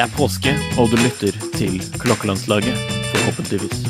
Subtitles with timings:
[0.00, 2.78] Det er påske, og du lytter til Klokkelandslaget,
[3.10, 3.82] forhåpentligvis.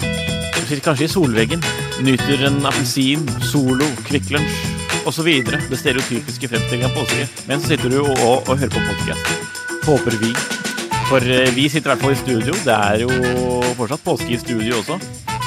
[0.00, 1.60] Du sitter kanskje i solveggen,
[2.06, 5.28] nyter en appelsin, Solo, Kvikk Lunsj osv.
[5.44, 7.28] Det stereotypiske fremstillinga av påske.
[7.52, 9.54] Men så sitter du og, og, og hører på podkast.
[9.90, 10.32] Håper vi.
[11.12, 12.56] For eh, vi sitter i hvert fall i studio.
[12.64, 13.12] Det er jo
[13.76, 14.96] fortsatt påske i studio også.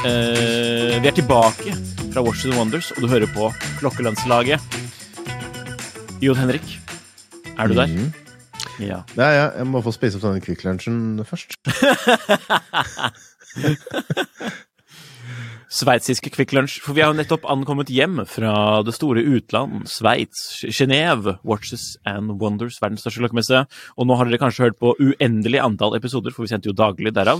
[0.06, 1.80] Eh, vi er tilbake
[2.14, 3.50] fra Washington Wonders, og du hører på
[3.82, 4.84] Klokkelandslaget.
[6.22, 6.78] Jon Henrik,
[7.58, 8.22] er du der?
[8.82, 9.04] Ja.
[9.20, 11.54] Nei, jeg, jeg må få spise opp denne Kvikk Lunsjen først.
[15.74, 16.80] Sveitsiske Kvikk Lunsj.
[16.86, 22.36] For vi har jo nettopp ankommet hjem fra det store utland, Sveits, Genéve, Watches and
[22.42, 23.64] Wonders, verdens største klokkemesse.
[23.98, 27.14] Og nå har dere kanskje hørt på uendelig antall episoder, for vi sendte jo daglig
[27.16, 27.40] derav.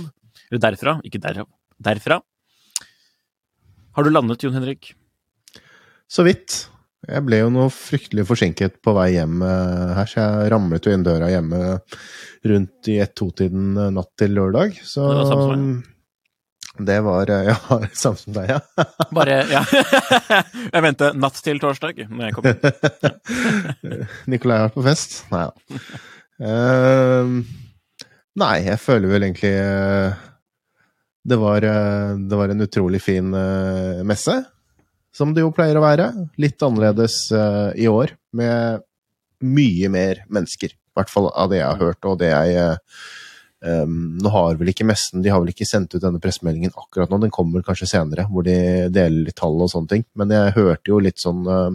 [0.50, 1.46] Eller derfra, ikke derav.
[1.78, 2.18] Derfra.
[3.94, 4.96] Har du landet, Jon Henrik?
[6.10, 6.64] Så vidt.
[7.04, 10.94] Jeg ble jo noe fryktelig forsinket på vei hjem eh, her, så jeg ramlet jo
[10.94, 11.58] inn døra hjemme
[12.50, 14.78] rundt i ett-to-tiden eh, natt til lørdag.
[14.84, 15.66] Så Det var samme som
[16.84, 17.56] det var eh, Ja,
[17.94, 18.86] samme som deg, ja.
[19.18, 19.62] Bare Ja.
[20.74, 22.56] jeg venter natt til torsdag når jeg kommer.
[24.30, 25.20] Nikolai har vært på fest?
[25.34, 25.82] Nei da.
[26.44, 27.36] Ehm,
[28.42, 29.52] nei, jeg føler vel egentlig
[31.24, 33.30] det var, det var en utrolig fin
[34.04, 34.34] messe,
[35.14, 36.10] som det jo pleier å være.
[36.42, 38.82] Litt annerledes uh, i år, med
[39.44, 40.74] mye mer mennesker.
[40.74, 42.80] I hvert fall av det jeg har hørt, og det jeg
[43.64, 47.08] Um, nå har vel ikke messen De har vel ikke sendt ut denne pressemeldingen akkurat
[47.08, 48.56] nå, den kommer kanskje senere, hvor de
[48.92, 50.04] deler litt tall og sånne ting.
[50.20, 51.72] Men jeg hørte jo litt sånn uh,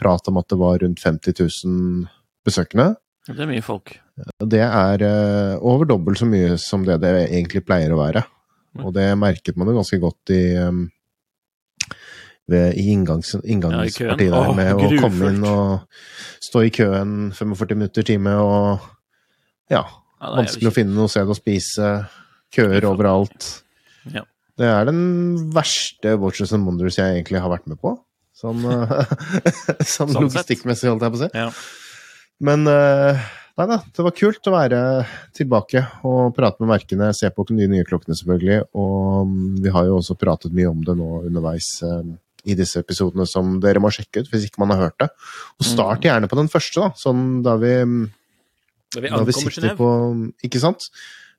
[0.00, 2.04] prat om at det var rundt 50 000
[2.44, 2.90] besøkende.
[3.24, 3.94] Det er mye folk.
[4.36, 8.26] Det er uh, over dobbelt så mye som det det egentlig pleier å være.
[8.84, 10.84] Og det merket man jo ganske godt i um,
[12.50, 15.86] ved, i inngangs, inngangspartiet Ja, der, Åh, med å komme inn og
[16.44, 18.84] stå i køen 45 minutter, time, og
[19.72, 21.92] ja, Ja, vanskelig å finne noe sted å spise,
[22.54, 23.48] køer overalt.
[24.12, 24.26] Ja.
[24.60, 25.00] Det er den
[25.54, 27.96] verste Watchers and Wonders jeg egentlig har vært med på.
[28.34, 29.14] Sånn, eh,
[29.94, 31.30] sånn Sånn logistikkmessig, holdt jeg på å si.
[31.32, 31.48] Ja.
[32.44, 33.24] Men eh,
[33.58, 34.80] nei da, det var kult å være
[35.36, 38.68] tilbake og prate med merkene, se på de nye klokkene selvfølgelig.
[38.76, 42.82] Og mm, vi har jo også pratet mye om det nå underveis eh, i disse
[42.82, 45.10] episodene som dere må sjekke ut hvis ikke man har hørt det.
[45.58, 47.74] Og start gjerne på den første, da, sånn da vi
[48.94, 49.90] Da vi da vi sitter på
[50.46, 50.90] Ikke sant?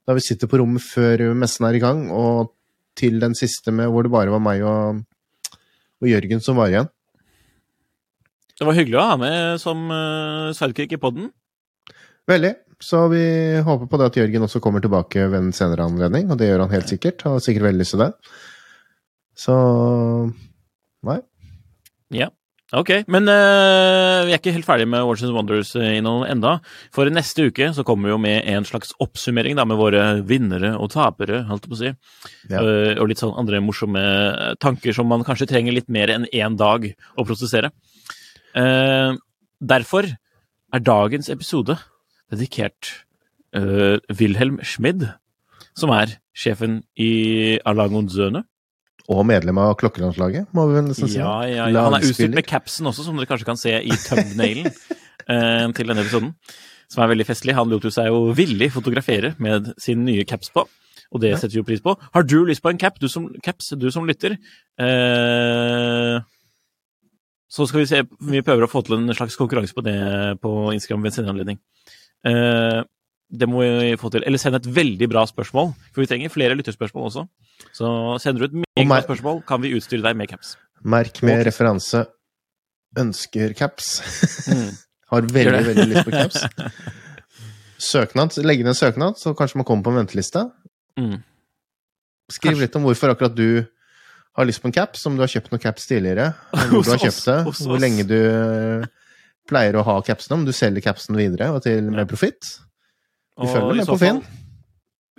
[0.05, 2.51] Da vi sitter på rommet før messen er i gang, og
[2.95, 5.01] til den siste med hvor det bare var meg og,
[6.01, 6.91] og Jørgen som var igjen.
[8.55, 11.27] Det var hyggelig å ha med som uh, sidekick i poden.
[12.29, 12.53] Veldig.
[12.81, 13.23] Så vi
[13.63, 16.65] håper på det at Jørgen også kommer tilbake ved en senere anledning, og det gjør
[16.65, 17.23] han helt sikkert.
[17.27, 18.11] Har sikkert veldig lyst til det.
[19.35, 19.55] Så
[21.05, 21.21] Nei.
[22.15, 22.31] Ja.
[22.73, 26.55] Ok, men uh, vi er ikke helt ferdige med Watches and Wonders-innholdet enda.
[26.95, 30.73] For neste uke så kommer vi jo med en slags oppsummering da, med våre vinnere
[30.73, 31.93] og tapere, holdt jeg på å si.
[32.49, 32.63] Ja.
[32.65, 34.03] Uh, og litt sånn andre morsomme
[34.63, 37.69] tanker som man kanskje trenger litt mer enn én dag å prosessere.
[38.57, 39.13] Uh,
[39.61, 40.09] derfor
[40.73, 41.77] er dagens episode
[42.33, 43.05] dedikert
[43.55, 45.07] eh, Wilhelm Schmid,
[45.77, 48.45] som er sjefen i Alagon Zøne.
[49.13, 51.19] Og medlem av klokkelandslaget, må vi vel nesten si.
[51.19, 51.83] Ja, ja, ja.
[51.85, 54.71] Han er utstyrt med capsen også, som dere kanskje kan se i thumbnailen
[55.31, 56.31] eh, til denne episoden.
[56.89, 57.53] Som er veldig festlig.
[57.57, 61.53] Han lot jo seg jo villig fotografere med sin nye caps på, og det setter
[61.53, 61.93] vi jo pris på.
[62.15, 64.39] Har du lyst på en cap, du som, caps, du som lytter?
[64.81, 66.17] Eh,
[67.55, 69.99] så skal vi se Vi prøver å få til en slags konkurranse på det
[70.41, 71.61] på Instagram ved en senere anledning.
[72.25, 72.81] Eh,
[73.39, 74.23] det må vi få til.
[74.27, 77.25] Eller send et veldig bra spørsmål, for vi trenger flere lytterspørsmål også.
[77.75, 77.91] Så
[78.23, 80.55] sender du et meget bra spørsmål, kan vi utstyre deg med caps.
[80.85, 82.05] Merk med referanse
[82.95, 83.99] 'ønsker caps'.
[84.47, 84.71] Mm.
[85.11, 86.37] Har veldig, veldig lyst på caps.
[87.91, 88.37] Søknad.
[88.43, 90.49] Legge ned søknad, så kanskje man kommer på en venteliste.
[90.97, 91.21] Mm.
[92.31, 92.61] Skriv Kanskje.
[92.61, 93.65] litt om hvorfor akkurat du
[94.35, 97.03] har lyst på en caps, om du har kjøpt noen caps tidligere, hvor du har
[97.07, 98.87] kjøpt det, hvor lenge du eh,
[99.47, 102.55] pleier å ha capsene, om du selger capsen videre og til med profitt.
[103.41, 104.21] Vi følger med på Finn.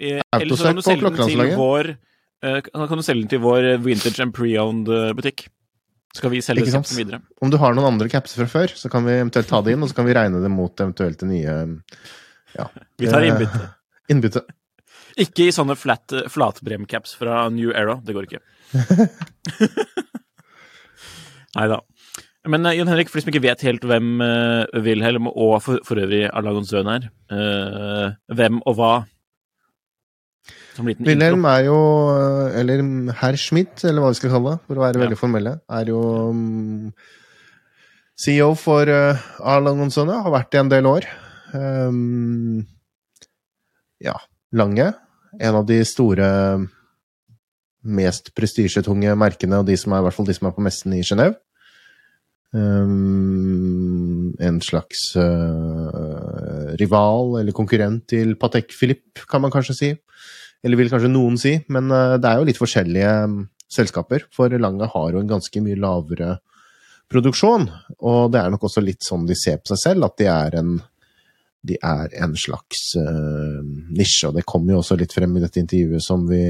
[0.01, 1.91] Eh, Eller så kan du selge den til vår
[2.45, 5.47] eh, kan du selge den til vår vintage and pre-owned eh, butikk.
[6.13, 7.21] Så skal vi selge capsen videre.
[7.45, 9.83] Om du har noen andre capser fra før, så kan vi eventuelt ta det inn,
[9.85, 11.57] og så kan vi regne det mot eventuelt det nye
[12.57, 12.69] ja.
[13.01, 13.65] Vi tar innbytte.
[14.13, 14.45] innbytte.
[15.21, 17.99] Ikke i sånne flat, flatbremcaps fra New Era.
[18.05, 18.41] Det går ikke.
[21.57, 21.79] Nei da.
[22.47, 25.99] Men Jon Henrik, for de som ikke vet helt hvem uh, Wilhelm og for, for
[26.03, 28.95] øvrig Arlagon Søn er, uh, hvem og hva
[30.85, 31.77] Wilhelm er jo,
[32.61, 32.83] eller
[33.17, 36.01] herr Schmidt, eller hva vi skal kalle det, for å være veldig formelle, er jo
[36.29, 36.91] um,
[38.21, 41.09] CEO for uh, Arlagon Søn, har vært i en del år.
[41.57, 42.61] Um,
[44.05, 44.19] ja,
[44.57, 44.93] Lange.
[45.41, 46.29] En av de store
[47.87, 50.95] mest prestisjetunge merkene, og de som er, i hvert fall de som er på messen
[50.97, 51.39] i Genéve.
[52.55, 59.91] Um, en slags uh, rival eller konkurrent til Patek Philippe, kan man kanskje si.
[60.65, 63.41] Eller vil kanskje noen si, men uh, det er jo litt forskjellige um,
[63.73, 64.29] selskaper.
[64.35, 66.39] For Lange har jo en ganske mye lavere
[67.13, 67.69] produksjon,
[68.03, 70.57] og det er nok også litt sånn de ser på seg selv, at de er
[70.59, 70.73] en,
[71.67, 73.61] de er en slags uh,
[73.91, 74.31] nisje.
[74.31, 76.43] Og det kommer jo også litt frem i dette intervjuet som vi,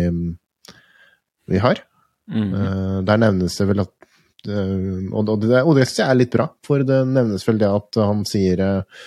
[1.50, 1.82] vi har.
[2.26, 3.04] Mm -hmm.
[3.06, 3.95] Der nevnes det vel at
[4.48, 7.70] og, og, det, og det syns jeg er litt bra, for det nevnes vel det
[7.70, 9.04] at han sier eh,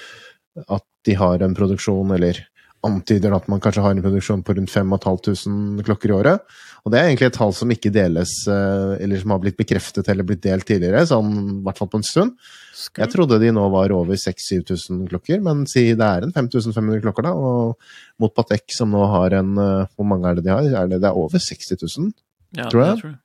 [0.68, 2.42] at de har en produksjon, eller
[2.86, 6.58] antyder at man kanskje har en produksjon på rundt 5500 klokker i året.
[6.88, 10.08] Og det er egentlig et tall som ikke deles, eh, eller som har blitt bekreftet
[10.12, 12.52] eller blitt delt tidligere, sånn i hvert fall på en stund.
[12.96, 17.28] Jeg trodde de nå var over 6000-7000 klokker, men si det er en 5500 klokker,
[17.28, 17.34] da.
[17.36, 20.64] Og mot Patek, som nå har en Hvor mange er det de har?
[20.64, 22.14] Er det, det er over 60 000,
[22.56, 22.94] ja, tror jeg.
[22.96, 23.18] jeg tror.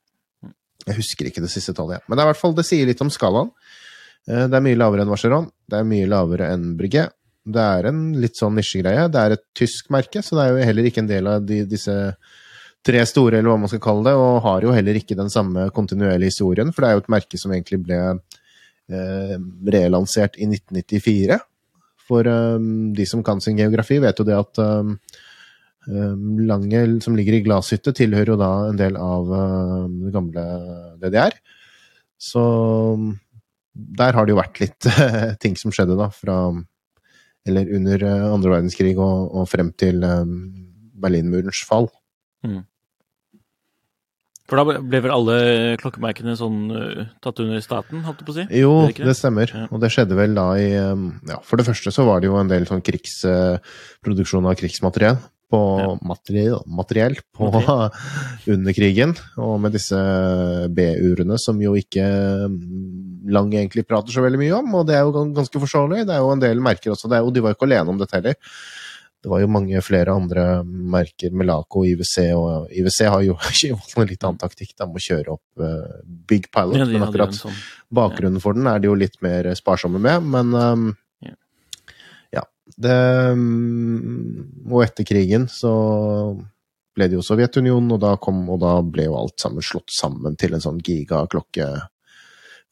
[0.85, 2.05] Jeg husker ikke det siste tallet, ja.
[2.07, 3.51] men det, er i hvert fall, det sier litt om skalaen.
[4.29, 7.09] Eh, det er mye lavere enn Vacheron, det er mye lavere enn Brygge.
[7.45, 9.09] Det er en litt sånn nisjegreie.
[9.13, 11.63] Det er et tysk merke, så det er jo heller ikke en del av de,
[11.69, 11.97] disse
[12.85, 15.69] tre store, eller hva man skal kalle det, og har jo heller ikke den samme
[15.77, 19.37] kontinuerlige historien, for det er jo et merke som egentlig ble eh,
[19.77, 21.41] relansert i 1994.
[22.09, 22.67] For eh,
[22.97, 24.99] de som kan sin geografi, vet jo det at Ehm,
[25.87, 30.45] Lange, som ligger i Glashytte, tilhører jo da en del av ehm, det gamle
[31.03, 31.37] DDR.
[32.17, 32.45] Så
[33.75, 34.89] der har det jo vært litt
[35.43, 36.39] ting som skjedde, da, fra
[37.45, 40.39] Eller under eh, andre verdenskrig og, og frem til ehm,
[40.97, 41.91] Berlinmurens fall.
[42.47, 42.63] Mm.
[44.49, 45.37] For da ble vel alle
[45.81, 48.45] klokkemerkene sånn uh, tatt under staten, holdt du på å si?
[48.61, 49.49] Jo, det, det, stemmer.
[49.49, 49.65] Ja.
[49.73, 52.53] Og det skjedde vel da i Ja, for det første så var det jo en
[52.53, 55.17] del sånn krigsproduksjon uh, av krigsmateriell
[55.51, 55.91] på ja.
[56.07, 57.91] materiell, materiell på, materiell.
[58.57, 59.15] under krigen.
[59.41, 59.99] Og med disse
[60.75, 62.07] B-urene, som jo ikke
[62.51, 66.03] mm, Lang egentlig prater så veldig mye om, og det er jo ganske forståelig.
[66.05, 67.09] Det er jo en del merker også.
[67.09, 68.37] Det jo, de var jo ikke alene om dette heller.
[69.25, 74.11] Det var jo mange flere andre merker, Melaco IWC, og IWC har jo valgt en
[74.11, 77.57] litt annen taktikk da, med å kjøre opp uh, Big Pilot, ja, men akkurat sånn.
[77.89, 80.29] bakgrunnen for den er de jo litt mer sparsomme med.
[80.29, 80.85] Men um,
[82.65, 82.99] det,
[83.37, 85.73] mm, og etter krigen så
[86.95, 90.39] ble det jo Sovjetunionen, og da, kom, og da ble jo alt sammen slått sammen
[90.41, 91.69] til en sånn gigaklokke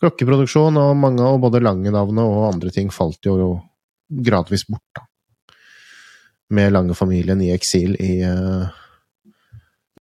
[0.02, 3.54] klokkeproduksjon, og mange av både Lange-navnet og andre ting falt jo
[4.12, 5.06] gradvis bort, da.
[6.52, 8.66] Med Lange-familien i eksil i uh,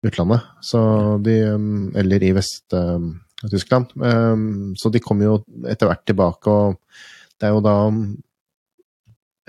[0.05, 0.45] utlandet.
[0.63, 0.79] Så
[1.25, 3.91] de um, Eller i Vest-Tyskland.
[3.99, 6.77] Uh, um, så de kom jo etter hvert tilbake, og
[7.35, 7.75] det er jo da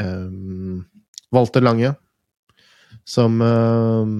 [0.02, 0.85] um,
[1.35, 1.95] Walter Lange,
[3.09, 4.14] som um,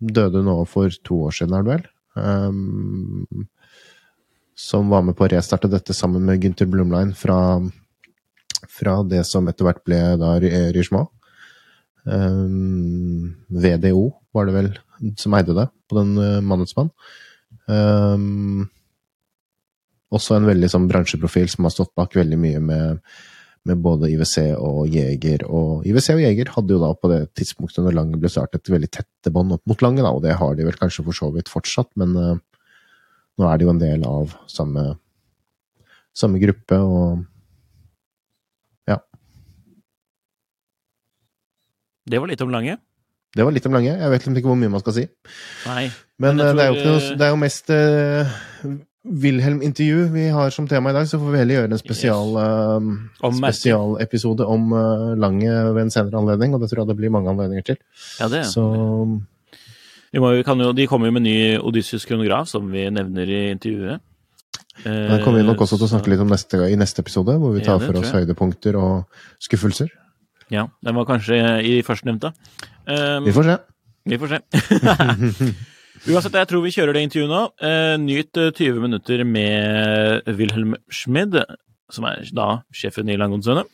[0.00, 1.86] døde nå for to år siden, er det vel?
[2.20, 3.46] Um,
[4.60, 7.38] som var med på å restarte dette sammen med Gunther Blumlein fra,
[8.68, 11.08] fra det som etter hvert ble da Richemont.
[12.04, 14.70] Um, VDO var det vel
[15.20, 16.92] som eide det, på den uh, mannsmann.
[17.70, 18.68] Um,
[20.10, 23.04] også en veldig sånn bransjeprofil som har stått bak veldig mye med
[23.68, 25.44] med både IWC og Jeger.
[25.48, 28.72] Og IWC og Jeger hadde jo da på det tidspunktet når Lange ble startet, et
[28.72, 31.30] veldig tette bånd opp mot Lange, da, og det har de vel kanskje for så
[31.34, 32.36] vidt fortsatt, men uh,
[33.40, 34.86] nå er de jo en del av samme,
[36.16, 37.26] samme gruppe, og
[38.88, 39.00] ja.
[42.08, 42.80] Det var litt om Lange?
[43.30, 43.92] Det var litt om Lange.
[43.92, 45.04] Jeg vet liksom ikke hvor mye man skal si.
[45.68, 45.84] Nei.
[46.18, 48.40] Men, men tror, det, er jo noe, det er jo mest uh,
[49.00, 53.20] Wilhelm-intervju vi har som tema i dag, så får vi heller gjøre en spesial, yes.
[53.24, 57.14] om spesialepisode om uh, Lange ved en senere anledning, og det tror jeg det blir
[57.14, 57.78] mange anledninger til.
[58.20, 58.66] Ja, det så
[60.10, 64.04] de, må, jo, de kommer jo med ny Odysseus kronograf, som vi nevner i intervjuet.
[64.84, 67.54] Det kommer vi nok også til å snakke litt om neste, i neste episode, hvor
[67.56, 69.92] vi tar ja, for oss høydepunkter og skuffelser.
[70.50, 72.32] Ja, den var kanskje i førstnevnte.
[72.88, 73.58] Um, vi får se.
[74.10, 74.40] Vi får se.
[76.08, 77.40] Uansett, jeg tror vi kjører det intervjuet nå.
[77.60, 81.34] Eh, nyt eh, 20 minutter med Wilhelm Schmid,
[81.92, 83.66] som er da sjefen i Langonsøene.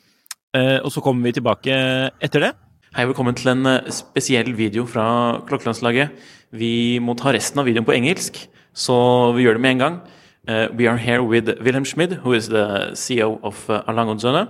[0.58, 1.76] Eh, og så kommer vi tilbake
[2.18, 2.50] etter det.
[2.96, 5.04] Hei, velkommen til en eh, spesiell video fra
[5.46, 6.18] Klokkelandslaget.
[6.50, 8.42] Vi må ta resten av videoen på engelsk,
[8.74, 8.98] så
[9.38, 10.02] vi gjør det med en gang.
[10.50, 14.48] Uh, we are here with Wilhelm Schmid, who is the CEO of uh, Alangonzone.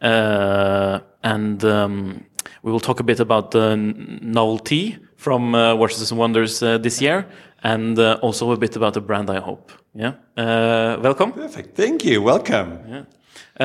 [0.00, 2.24] Uh, and um,
[2.62, 7.02] we will talk a bit about the novelty from uh, Watches and Wonders uh, this
[7.02, 7.26] year,
[7.62, 9.72] and uh, also a bit about the brand, I hope.
[9.94, 10.14] Yeah.
[10.36, 11.32] Uh, welcome.
[11.32, 11.76] Perfect.
[11.76, 12.22] Thank you.
[12.22, 12.78] Welcome.
[12.88, 13.04] Yeah.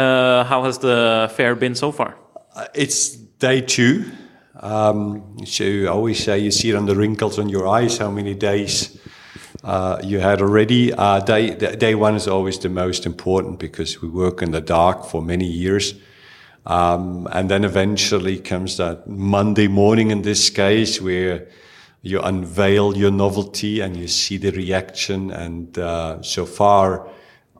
[0.01, 2.17] Uh, how has the fair been so far?
[2.55, 4.03] Uh, it's day two.
[4.59, 8.09] Um, so I always say you see it on the wrinkles on your eyes how
[8.09, 8.99] many days
[9.63, 10.91] uh, you had already.
[10.91, 15.05] Uh, day, day one is always the most important because we work in the dark
[15.05, 15.93] for many years.
[16.65, 21.47] Um, and then eventually comes that Monday morning in this case where
[22.01, 25.31] you unveil your novelty and you see the reaction.
[25.31, 27.07] And uh, so far,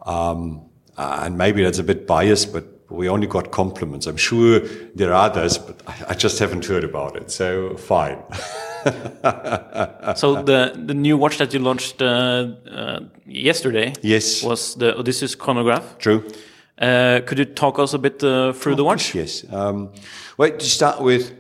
[0.06, 0.62] um,
[0.98, 4.06] and maybe that's a bit biased, but we only got compliments.
[4.06, 4.60] I'm sure
[4.96, 7.32] there are others, but I, I just haven't heard about it.
[7.32, 8.22] So fine.
[10.16, 15.36] so the the new watch that you launched uh, uh, yesterday, yes, was the Odysseus
[15.36, 15.98] chronograph.
[15.98, 16.24] True.
[16.84, 19.16] Uh, could you talk us a bit uh, through oh, the watch?
[19.16, 19.46] Yes.
[19.54, 19.94] Um,
[20.38, 21.34] well, to start with,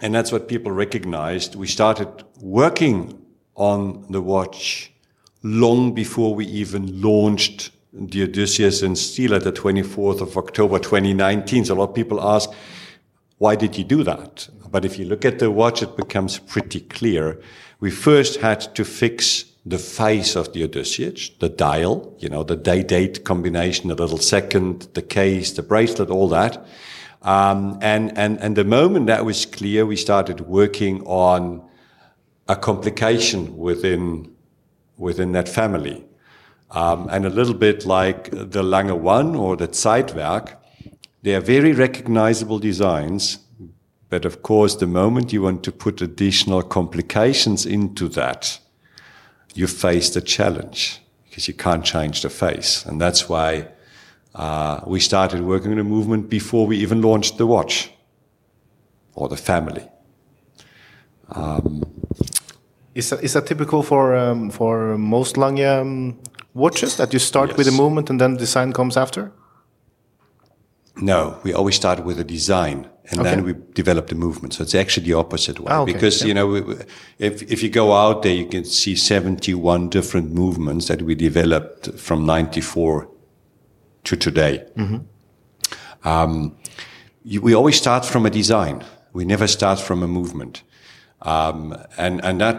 [0.00, 1.54] and that's what people recognized.
[1.54, 2.08] We started
[2.42, 3.24] working
[3.54, 4.92] on the watch
[5.42, 11.64] long before we even launched the Odysseus and steel at the 24th of October 2019.
[11.64, 12.50] So a lot of people ask,
[13.38, 14.46] why did you do that?
[14.70, 17.40] But if you look at the watch, it becomes pretty clear.
[17.80, 22.56] We first had to fix the face of the Odysseus, the dial, you know, the
[22.56, 26.66] day-date combination, the little second, the case, the bracelet, all that.
[27.22, 31.66] Um, and, and, and the moment that was clear, we started working on
[32.46, 34.34] a complication within,
[34.98, 36.04] within that family.
[36.70, 40.56] Um, and a little bit like the Lange One or the Zeitwerk,
[41.22, 43.38] they are very recognizable designs.
[44.10, 48.58] But of course, the moment you want to put additional complications into that,
[49.54, 52.84] you face the challenge because you can't change the face.
[52.86, 53.68] And that's why
[54.34, 57.90] uh, we started working on the movement before we even launched the watch
[59.14, 59.88] or the family.
[61.30, 61.82] Um,
[62.94, 66.18] is, that, is that typical for, um, for most Lange um,
[66.52, 67.58] watches that you start Yes.
[67.58, 69.32] with the movement and then design comes after?
[70.96, 74.54] No, we always start with a design and then we developed the movement.
[74.54, 75.66] So it's actually the opposite way.
[75.70, 75.92] Ah, okay.
[75.92, 76.28] Because, Yeah.
[76.28, 76.76] you know, we-
[77.18, 81.90] if, if you go out there, you can see 71 different movements that we developed
[81.98, 83.08] from 94
[84.04, 84.64] to today.
[84.76, 86.08] Mm-hmm.
[86.08, 86.56] Um,
[87.24, 88.84] you, we always start from a design.
[89.12, 90.62] We never start from a movement.
[91.22, 92.56] Um, and, and that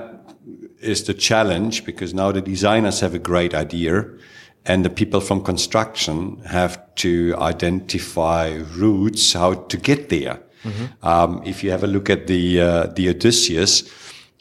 [0.79, 4.05] is the challenge because now the designers have a great idea
[4.65, 10.39] and the people from construction have to identify routes how to get there.
[11.03, 13.84] Um, if you have a look at the, uh, the Odysseus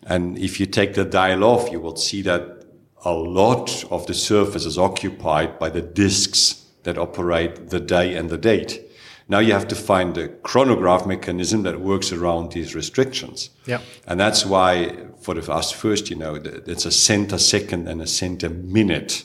[0.07, 2.64] and if you take the dial off, you will see that
[3.04, 8.31] a lot of the surface is occupied by the discs that operate the day and
[8.31, 8.81] the date.
[9.28, 13.50] Now you have to find a chronograph mechanism that works around these restrictions.
[13.66, 13.81] Yeah.
[14.07, 18.07] And that's why for the us first, you know, it's a center second and a
[18.07, 19.25] center minute.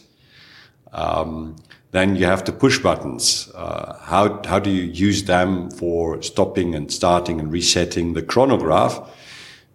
[0.92, 1.56] Um,
[1.92, 3.50] then you have the push buttons.
[3.56, 9.00] Uh, how, how do you use them for stopping and starting and resetting the chronograph?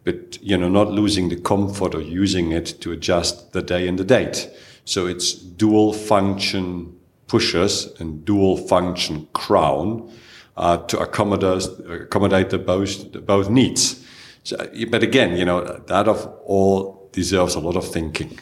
[0.04, 3.99] But, you know, not losing the comfort of using it to adjust the day and
[3.99, 4.49] the date.
[4.85, 6.94] So it's dual function
[7.26, 10.12] pushers and dual function crown
[10.56, 14.04] uh, to accommodate, accommodate the both, the both needs.
[14.44, 14.56] So,
[14.90, 18.38] but again, you know, that of all deserves a lot of thinking.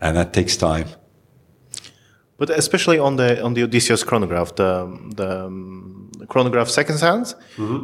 [0.00, 0.88] And that takes time.
[2.42, 4.70] But especially on the on the Odysseus chronograph, the
[5.16, 7.36] the, um, chronograph seconds hands,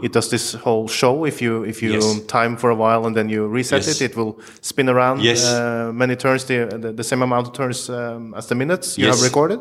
[0.03, 1.27] it does this whole show.
[1.27, 2.19] If you if you Mm-hmm.
[2.19, 2.27] Yes.
[2.27, 4.01] time for a while and then you reset Yes.
[4.01, 5.45] it, it will spin around Yes.
[5.45, 9.07] uh, many turns, the, the the same amount of turns um, as the minutes you
[9.11, 9.61] have recorded.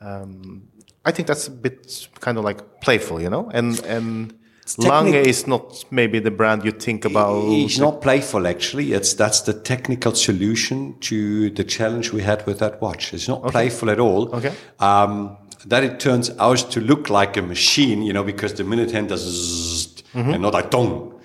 [0.00, 0.62] Um,
[1.08, 4.32] I think that's a bit kind of like playful, you know, and and.
[4.78, 7.44] Lange is not maybe the brand you think about.
[7.48, 8.92] It's not playful, actually.
[8.92, 13.12] It's that's the technical solution to the challenge we had with that watch.
[13.14, 14.34] It's not playful at all.
[14.34, 14.52] Okay.
[14.78, 15.36] Um,
[15.66, 19.08] that it turns out to look like a machine, you know, because the minute hand
[19.10, 21.20] does zzzt and not a dong.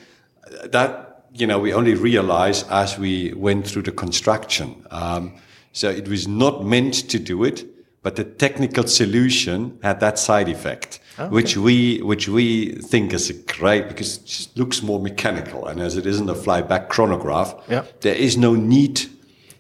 [0.66, 4.86] That you know we only realize as we went through the construction.
[4.92, 5.36] Um,
[5.72, 7.66] so it was not meant to do it,
[8.02, 11.00] but the technical solution had that side effect.
[11.18, 15.66] Oh, which we which we think is a great because it just looks more mechanical,
[15.68, 17.84] and as it isn't a flyback chronograph, Yeah.
[18.02, 19.02] there is no need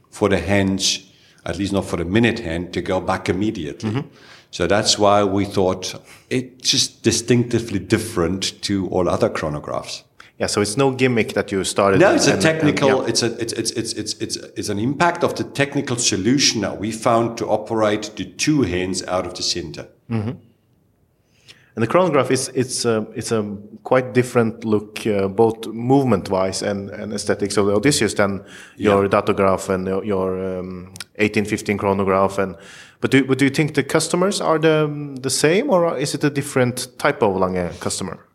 [0.10, 1.00] for the hands,
[1.46, 3.90] at least not for the minute hand, to go back immediately.
[3.90, 4.08] Mm-hmm.
[4.52, 5.96] So that's why we thought
[6.30, 10.04] it's just distinctively different to all other chronographs.
[10.40, 12.00] Yeah, so it's no gimmick that you started.
[12.02, 12.88] No, it's a and- and- technical.
[12.90, 13.08] yeah.
[13.10, 16.80] It's a it's it's it's it's it's it's an impact of the technical solution that
[16.82, 19.88] we found to operate the two hands out of the center.
[20.10, 20.32] Mm-hmm.
[21.75, 23.44] And the chronograph is it's a it's a
[23.84, 28.46] quite different look, uh, both movement wise and, and aesthetics of the Odysseus than
[28.77, 30.86] your datograph and your, your um,
[31.17, 32.38] 1815 chronograph.
[32.38, 32.55] And
[33.01, 34.89] but do but do you think the customers are the
[35.22, 38.25] the same or is it a different type of Lange customer?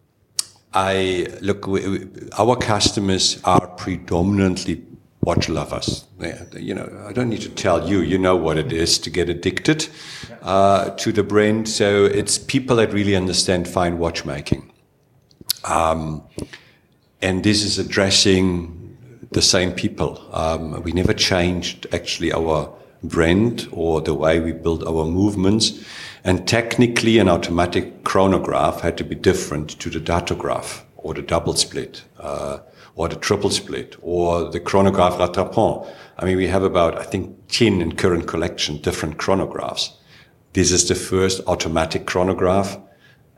[0.75, 1.67] I look.
[1.67, 4.85] We, we, our customers are predominantly
[5.23, 6.07] watch lovers.
[6.57, 8.01] You know, I don't need to tell you.
[8.01, 9.89] You know what it is to get addicted
[10.43, 11.69] uh, to the brand.
[11.69, 14.73] So it's people that really understand fine watchmaking.
[15.65, 16.23] Um,
[17.21, 18.97] and this is addressing
[19.33, 20.27] the same people.
[20.33, 22.73] Um, we never changed actually our
[23.03, 25.85] brand or the way we build our movements.
[26.25, 31.55] And technically, an automatic chronograph had to be different to the datograph or the double
[31.55, 32.59] split uh,
[33.01, 35.91] or the triple split or the chronograph rattrapant.
[36.19, 39.93] I mean, we have about, I think, 10 in current collection different chronographs.
[40.53, 42.79] This is the first automatic chronograph.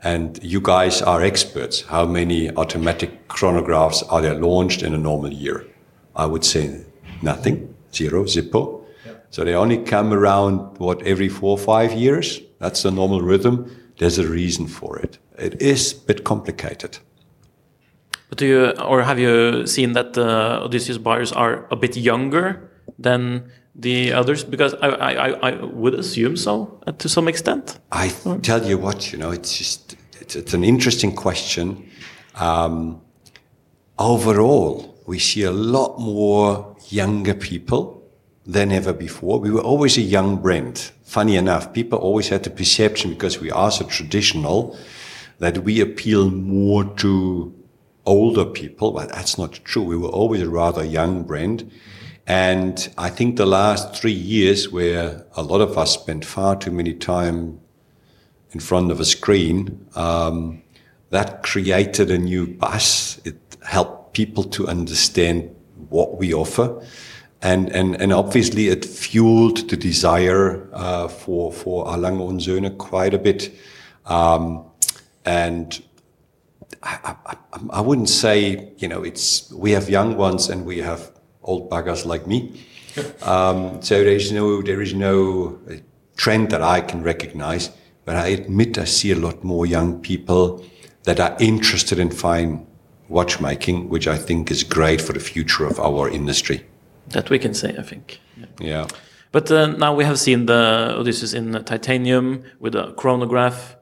[0.03, 1.79] And you guys are experts.
[1.79, 5.65] How many automatic chronographs are there launched in a normal year?
[6.13, 6.83] I would say
[7.21, 8.83] nothing, zero, zippo.
[9.29, 12.41] So they only come around, what, every four or five years?
[12.59, 13.73] That's the normal rhythm.
[13.97, 15.19] There's a reason for it.
[15.37, 16.99] It is a bit complicated.
[18.33, 22.67] But do you, or have you seen that the Odysseus buyers are a bit younger
[22.97, 24.43] than the others?
[24.43, 27.77] Because I, I, I- would assume so uh, to some extent.
[27.91, 28.07] I
[28.41, 31.87] tell you what, you know, it's just, it's, it's an interesting question.
[32.33, 33.01] Um,
[33.99, 38.01] overall, we see a lot more younger people
[38.47, 39.39] than ever before.
[39.41, 40.91] We were always a young brand.
[41.03, 44.75] Funny enough, people always had the perception because we are so traditional
[45.37, 47.53] that we appeal more to
[48.05, 49.83] older people, but that's not true.
[49.83, 51.71] We were always a rather young brand.
[52.25, 56.71] And I think the last three years where a lot of us spent far too
[56.71, 57.59] many time
[58.51, 60.61] in front of a screen, um,
[61.09, 63.21] that created a new buzz.
[63.25, 65.55] It helped people to understand
[65.89, 66.83] what we offer.
[67.41, 73.13] And, and, and obviously it fueled the desire uh, for, for Lange und Söhne quite
[73.13, 73.53] a bit.
[74.05, 74.65] Um,
[75.25, 75.83] and
[76.81, 77.35] I, I,
[77.69, 81.11] I wouldn't say, you know, it's, we have young ones and we have
[81.43, 82.65] old buggers like me.
[83.23, 85.77] Um, so there is no, there is no uh,
[86.15, 87.71] trend that I can recognize,
[88.05, 90.63] but I admit I see a lot more young people
[91.05, 92.67] that are interested in fine
[93.09, 96.63] watchmaking, which I think is great for the future of our industry.
[97.07, 98.19] That we can say, I think.
[98.37, 98.45] Yeah.
[98.59, 98.87] Yeah.
[99.31, 103.75] But uh, now we have seen the Odysseus in titanium with a chronograph.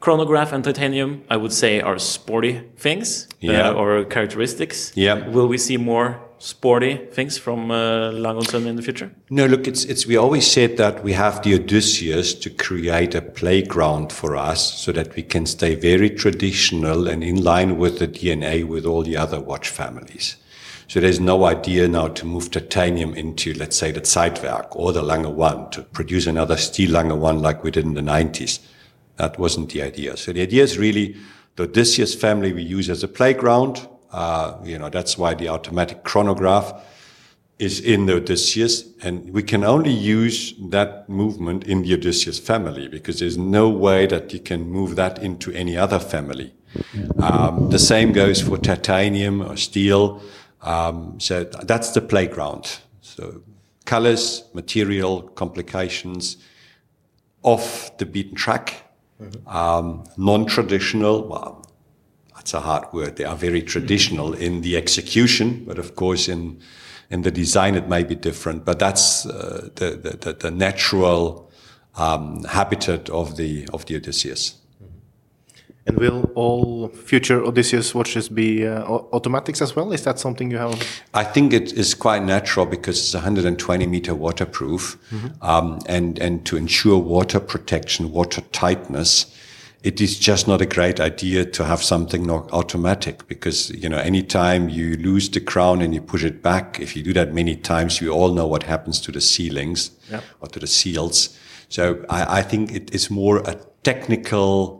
[0.00, 3.70] Chronograph and titanium, I would say, are sporty things Yeah.
[3.70, 4.92] uh, or characteristics.
[4.94, 5.26] Yeah.
[5.28, 9.10] Will we see more sporty things from uh, Lang in the future?
[9.28, 13.20] No, look, it's, it's, we always said that we have the Odysseus to create a
[13.22, 18.06] playground for us so that we can stay very traditional and in line with the
[18.06, 20.36] DNA with all the other watch families.
[20.86, 25.02] So there's no idea now to move titanium into, let's say, the Zeitwerk or the
[25.02, 28.60] Lange One to produce another steel Lange One like we did in the 90s.
[29.18, 30.16] That wasn't the idea.
[30.16, 31.16] So the idea is really
[31.56, 33.86] the Odysseus family we use as a playground.
[34.10, 36.72] Uh, you know, that's why the automatic chronograph
[37.58, 42.86] is in the Odysseus, and we can only use that movement in the Odysseus family
[42.86, 46.54] because there's no way that you can move that into any other family.
[47.20, 50.22] Um, the same goes for titanium or steel.
[50.62, 52.78] Um, so that's the playground.
[53.00, 53.42] So
[53.84, 56.36] colors, material, complications,
[57.42, 58.87] off the beaten track,
[59.46, 61.28] um, non-traditional.
[61.28, 61.66] Well,
[62.34, 63.16] that's a hard word.
[63.16, 66.60] They are very traditional in the execution, but of course in
[67.10, 68.64] in the design it may be different.
[68.64, 71.50] But that's uh, the, the, the the natural
[71.96, 74.54] um, habitat of the of the Odysseus.
[75.88, 79.90] And will all future Odysseus watches be uh, automatics as well?
[79.92, 80.74] Is that something you have?
[81.14, 84.98] I think it is quite natural because it's 120 meter waterproof,
[85.40, 89.34] um, and and to ensure water protection, water tightness,
[89.82, 93.98] it is just not a great idea to have something not automatic because you know
[93.98, 97.56] anytime you lose the crown and you push it back, if you do that many
[97.56, 99.92] times, you all know what happens to the ceilings
[100.40, 101.38] or to the seals.
[101.70, 104.77] So I, I think it is more a technical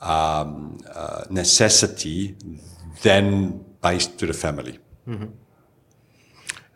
[0.00, 2.36] um, uh, necessity
[3.02, 4.78] than based to the family.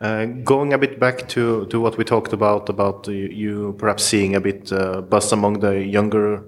[0.01, 4.03] Uh, going a bit back to, to what we talked about about you, you perhaps
[4.03, 6.43] seeing a bit uh, buzz among the younger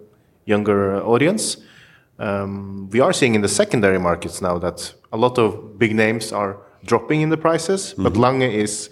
[0.46, 1.58] younger audience.
[2.20, 6.32] Um, we are seeing in the secondary markets now that a lot of big names
[6.32, 8.90] are dropping in the prices, but Lange is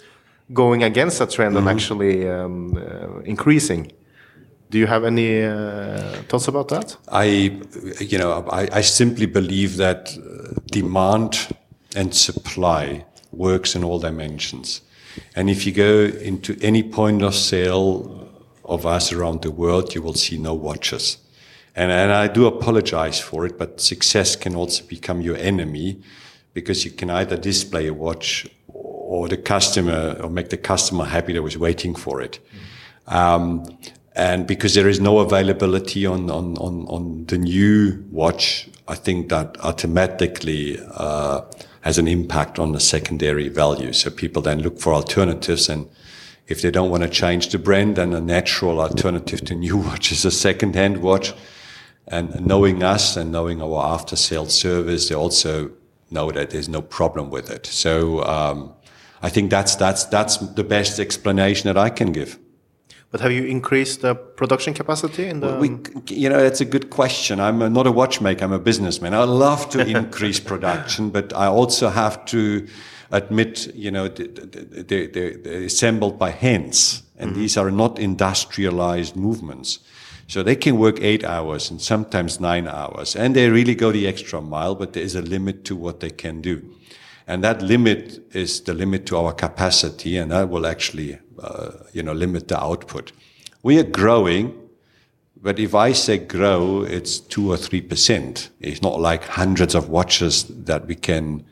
[0.52, 3.92] going against that trend and actually um, uh, increasing.
[4.72, 6.96] Do you have any uh, thoughts about that?
[7.08, 7.60] I,
[8.00, 11.54] you know, I, I simply believe that uh, demand
[11.94, 14.80] and supply works in all dimensions.
[15.36, 18.30] And if you go into any point of sale
[18.64, 21.18] of us around the world, you will see no watches.
[21.76, 26.00] And, and I do apologize for it, but success can also become your enemy
[26.54, 31.34] because you can either display a watch or the customer or make the customer happy
[31.34, 32.38] that was waiting for it.
[33.06, 33.66] Um,
[34.14, 39.30] and because there is no availability on, on, on, on the new watch, I think
[39.30, 41.42] that automatically uh,
[41.80, 43.92] has an impact on the secondary value.
[43.92, 45.88] So people then look for alternatives and
[46.46, 50.12] if they don't want to change the brand, then a natural alternative to new watch
[50.12, 51.32] is a second-hand watch.
[52.08, 55.70] And knowing us and knowing our after-sales service, they also
[56.10, 57.64] know that there's no problem with it.
[57.66, 58.74] So um,
[59.22, 62.38] I think that's that's that's the best explanation that I can give.
[63.12, 65.56] But have you increased the production capacity in the?
[65.56, 67.40] We, you know, that's a good question.
[67.40, 68.42] I'm a, not a watchmaker.
[68.42, 69.12] I'm a businessman.
[69.12, 72.66] I love to increase production, but I also have to
[73.10, 77.40] admit, you know, they, they, they're assembled by hands, and mm-hmm.
[77.40, 79.80] these are not industrialized movements.
[80.26, 84.08] So they can work eight hours and sometimes nine hours, and they really go the
[84.08, 84.74] extra mile.
[84.74, 86.62] But there is a limit to what they can do,
[87.26, 91.18] and that limit is the limit to our capacity, and that will actually,
[91.92, 93.12] you know, limit the output.
[93.62, 94.54] We are growing,
[95.40, 98.50] but if I say grow, it's two or three percent.
[98.60, 101.44] It's not like hundreds of watches that we can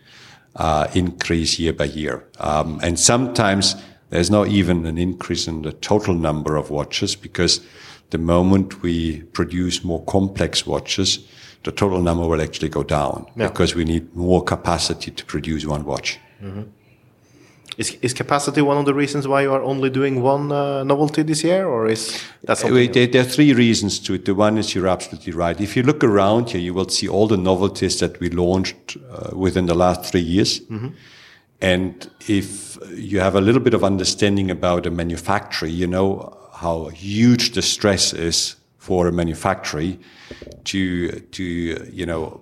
[0.57, 2.25] uh, increase year by year.
[2.41, 3.77] Um, and sometimes
[4.11, 7.61] there's not even an increase in the total number of watches because
[8.11, 11.19] the moment we produce more complex watches,
[11.63, 13.49] the total number will actually go down Yeah.
[13.49, 16.19] because we need more capacity to produce one watch.
[17.81, 21.23] Is, is capacity one of the reasons why you are only doing one uh, novelty
[21.23, 22.93] this year, or is that something?
[22.93, 24.27] There, there are three reasons to it.
[24.27, 25.59] The one is you're absolutely right.
[25.59, 29.35] If you look around here, you will see all the novelties that we launched uh,
[29.35, 30.61] within the last three years.
[31.63, 36.89] And if you have a little bit of understanding about a manufacturer, you know how
[36.89, 39.97] huge the stress is for a manufacturer
[40.65, 41.45] to to
[41.91, 42.41] you know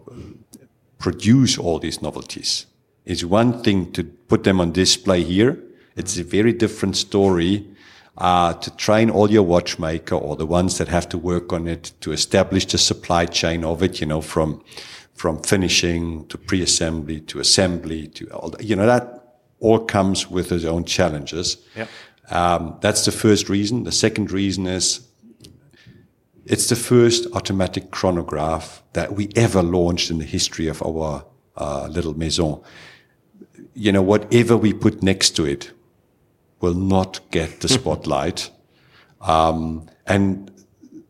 [0.99, 2.67] produce all these novelties.
[3.09, 5.59] It's one thing to put them on display here.
[5.97, 7.67] It's a very different story
[8.19, 11.93] uh, to train all your watchmaker or the ones that have to work on it
[12.01, 13.99] to establish the supply chain of it.
[14.03, 14.63] You know, from
[15.15, 18.51] from finishing to pre-assembly to assembly to all.
[18.51, 21.57] The, you know that all comes with its own challenges.
[21.75, 21.87] Yeah.
[22.29, 23.85] Um, that's the first reason.
[23.85, 25.09] The second reason is
[26.45, 31.25] it's the first automatic chronograph that we ever launched in the history of our
[31.57, 32.61] uh, little maison.
[33.75, 35.73] You know, whatever we put next to it
[36.61, 38.51] will not get the spotlight.
[39.21, 40.51] um, and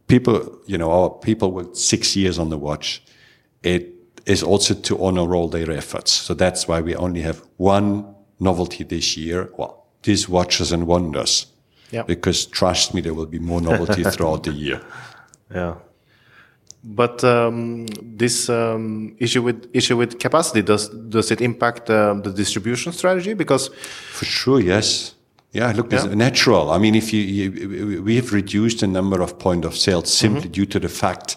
[0.08, 3.02] people, you know, our people with six years on the watch,
[3.62, 3.94] it
[4.26, 6.12] is also to honor all their efforts.
[6.12, 9.50] So that's why we only have one novelty this year.
[9.56, 11.46] Well, these watches and wonders.
[11.90, 12.02] Yeah.
[12.02, 14.80] Because trust me, there will be more novelty throughout the year.
[15.54, 15.76] Yeah.
[16.84, 22.30] But um, this um, issue with issue with capacity does does it impact um, the
[22.30, 23.34] distribution strategy?
[23.34, 23.70] Because
[24.12, 25.14] For sure, yes.
[25.50, 26.70] Yeah, look, it's natural.
[26.70, 30.46] I mean, if you, you, we have reduced the number of point of sales simply
[30.48, 31.36] due to the fact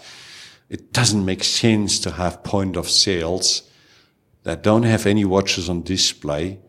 [0.70, 3.64] it doesn't make sense to have point of sales
[4.44, 6.60] that don't have any watches on display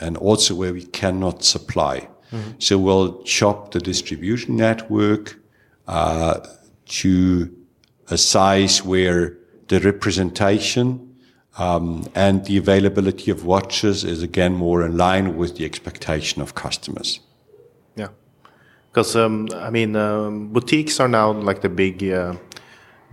[0.00, 2.08] and also where we cannot supply.
[2.58, 5.38] So we'll chop the distribution network
[5.86, 6.40] uh,
[6.86, 7.63] to
[8.10, 9.36] a size where
[9.68, 11.16] the representation
[11.58, 16.54] um, and the availability of watches is again more in line with the expectation of
[16.54, 17.20] customers.
[17.96, 18.08] yeah,
[18.90, 22.34] because um, I mean um, boutiques are now like the big uh,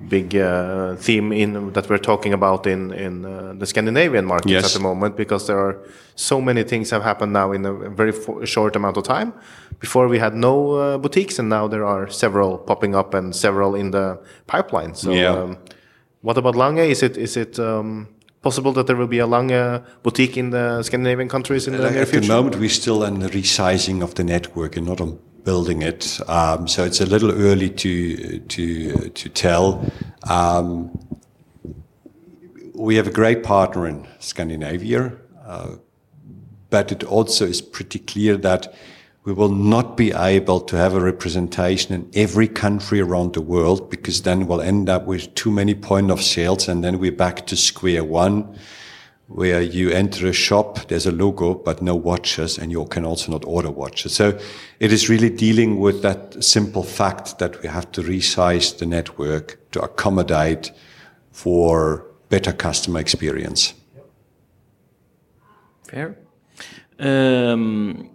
[0.09, 4.65] big uh, theme in that we're talking about in in uh, the Scandinavian markets Yes.
[4.65, 5.75] at the moment because there are
[6.15, 8.13] so many things have happened now in a very
[8.45, 9.31] short amount of time.
[9.79, 13.75] Before we had no uh, boutiques, and now there are several popping up and several
[13.75, 14.93] in the pipeline.
[14.95, 15.31] So, Yeah.
[15.43, 15.57] um,
[16.21, 16.89] what about Lange?
[16.91, 18.07] Is it is it um,
[18.41, 22.01] possible that there will be a Lange boutique in the Scandinavian countries in the near
[22.01, 25.81] at the moment, we're still in the resizing of the network and not on building
[25.81, 26.19] it.
[26.27, 29.85] Um, so it's a little early to to to tell.
[30.29, 30.97] Um,
[32.73, 35.13] we have a great partner in Scandinavia,
[35.45, 35.75] uh,
[36.69, 38.73] but it also is pretty clear that
[39.23, 43.89] we will not be able to have a representation in every country around the world
[43.89, 47.45] because then we'll end up with too many point of sales and then we're back
[47.45, 48.57] to square one
[49.33, 53.31] where you enter a shop, there's a logo, but no watches, and you can also
[53.31, 54.13] not order watches.
[54.13, 54.37] So
[54.79, 59.59] it is really dealing with that simple fact that we have to resize the network
[59.71, 60.71] to accommodate
[61.31, 63.73] for better customer experience.
[65.87, 66.17] Fair.
[66.99, 68.09] Um,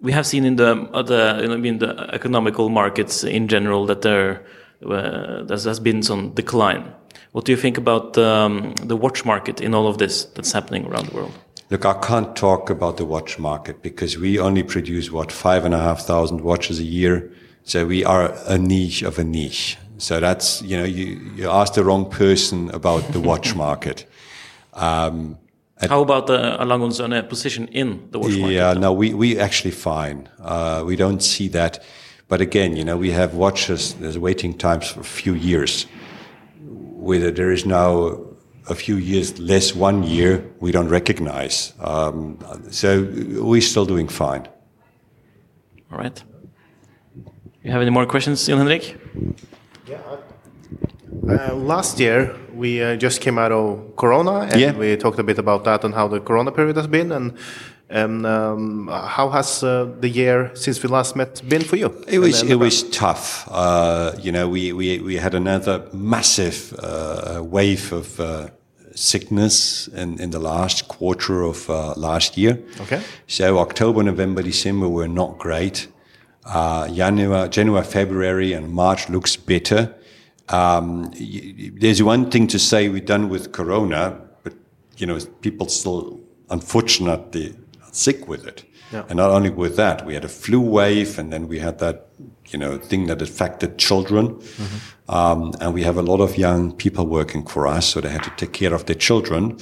[0.00, 4.44] we have seen in the other, in the economical markets in general that there
[4.84, 6.92] uh, there has been some decline.
[7.34, 10.86] What do you think about um, the watch market in all of this that's happening
[10.86, 11.32] around the world?
[11.68, 15.74] Look, I can't talk about the watch market because we only produce what five and
[15.74, 17.32] a half thousand watches a year.
[17.64, 19.76] So we are a niche of a niche.
[19.98, 24.06] So that's you know you you asked the wrong person about the watch market.
[24.74, 25.36] Um,
[25.80, 28.54] How about the Alangon's position in the watch market?
[28.54, 30.28] Yeah, no, we we actually fine.
[30.38, 31.82] Uh, we don't see that.
[32.28, 33.94] But again, you know, we have watches.
[33.94, 35.86] There's waiting times for a few years
[37.04, 38.18] whether there is now
[38.68, 41.74] a few years less one year, we don't recognize.
[41.80, 42.38] Um,
[42.70, 43.02] so
[43.50, 44.48] we're still doing fine.
[45.92, 46.24] All right.
[47.62, 48.96] You have any more questions, Jan Henrik?
[49.86, 49.98] Yeah.
[51.28, 54.76] Uh, last year, we uh, just came out of Corona, and Yeah.
[54.78, 57.32] we talked a bit about that and how the Corona period has been, and
[57.90, 61.94] and um, how has uh, the year since we last met been for you?
[62.08, 63.46] It was it was tough.
[63.50, 68.48] Uh, you know, we, we we had another massive uh, wave of uh,
[68.94, 72.58] sickness in, in the last quarter of uh, last year.
[72.80, 73.02] Okay.
[73.26, 75.88] So October, November, December were not great.
[76.44, 79.94] Uh, January, January, February, and March looks better.
[80.48, 81.10] Um,
[81.80, 84.52] there's one thing to say we're done with Corona, but
[84.96, 86.20] you know, people still
[86.50, 87.54] unfortunately
[87.94, 88.64] sick with it.
[88.92, 89.04] Yeah.
[89.08, 92.08] And not only with that, we had a flu wave, and then we had that,
[92.52, 94.38] you know, thing that affected children.
[95.08, 98.22] Um, and we have a lot of young people working for us, so they had
[98.24, 99.58] to take care of their children.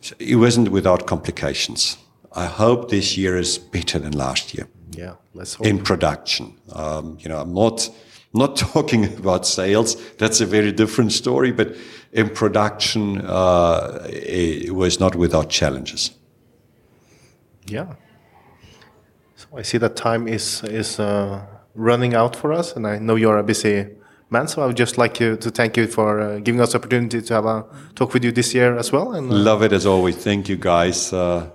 [0.00, 1.96] So it wasn't without complications.
[2.32, 5.66] I hope this year is better than last year Yeah, let's hope.
[5.66, 6.54] in production.
[6.72, 7.90] Um, you know, I'm not
[8.32, 9.96] not talking about sales.
[10.16, 11.52] That's a very different story.
[11.52, 11.76] But
[12.12, 16.10] in production, uh, it was not without challenges.
[17.66, 17.86] Yeah.
[19.36, 21.40] So I see that time is is uh,
[21.74, 23.86] running out for us, and I know you're a busy
[24.30, 24.48] man.
[24.48, 27.20] So I would just like you to thank you for uh, giving us the opportunity
[27.22, 29.12] to have a talk with you this year as well.
[29.14, 30.16] And uh, Love it as always.
[30.16, 31.12] Thank you, guys.
[31.12, 31.50] Uh,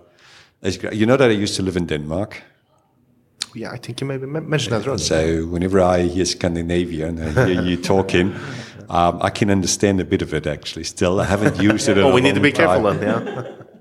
[0.92, 2.42] you know that I used to live in Denmark.
[3.56, 4.86] yeah, I think you maybe men- mentioned that.
[4.90, 5.00] Right?
[5.00, 8.34] So whenever I hear Scandinavia and I hear you talking,
[8.90, 10.84] um, I can understand a bit of it actually.
[10.86, 11.98] Still, I haven't used it.
[12.04, 13.00] Oh, a we need to be careful time.
[13.00, 13.26] then.
[13.28, 13.52] Yeah.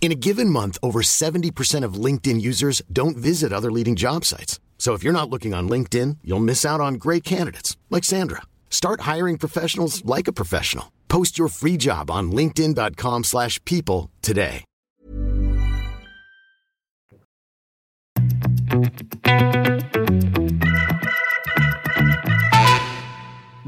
[0.00, 4.58] In a given month, over 70% of LinkedIn users don't visit other leading job sites.
[4.78, 8.42] So if you're not looking on LinkedIn, you'll miss out on great candidates like Sandra.
[8.70, 10.92] Start hiring professionals like a professional.
[11.08, 14.64] Post your free job on linkedin.com/people today.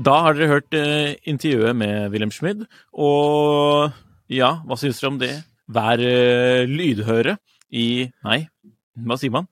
[0.01, 3.91] Da har dere hørt eh, intervjuet med Wilhelm Schmid, og
[4.33, 5.35] ja, hva syns dere om det?
[5.71, 7.37] Vær uh, lydhøre
[7.71, 7.87] i
[8.27, 8.41] Nei,
[9.07, 9.47] hva sier man?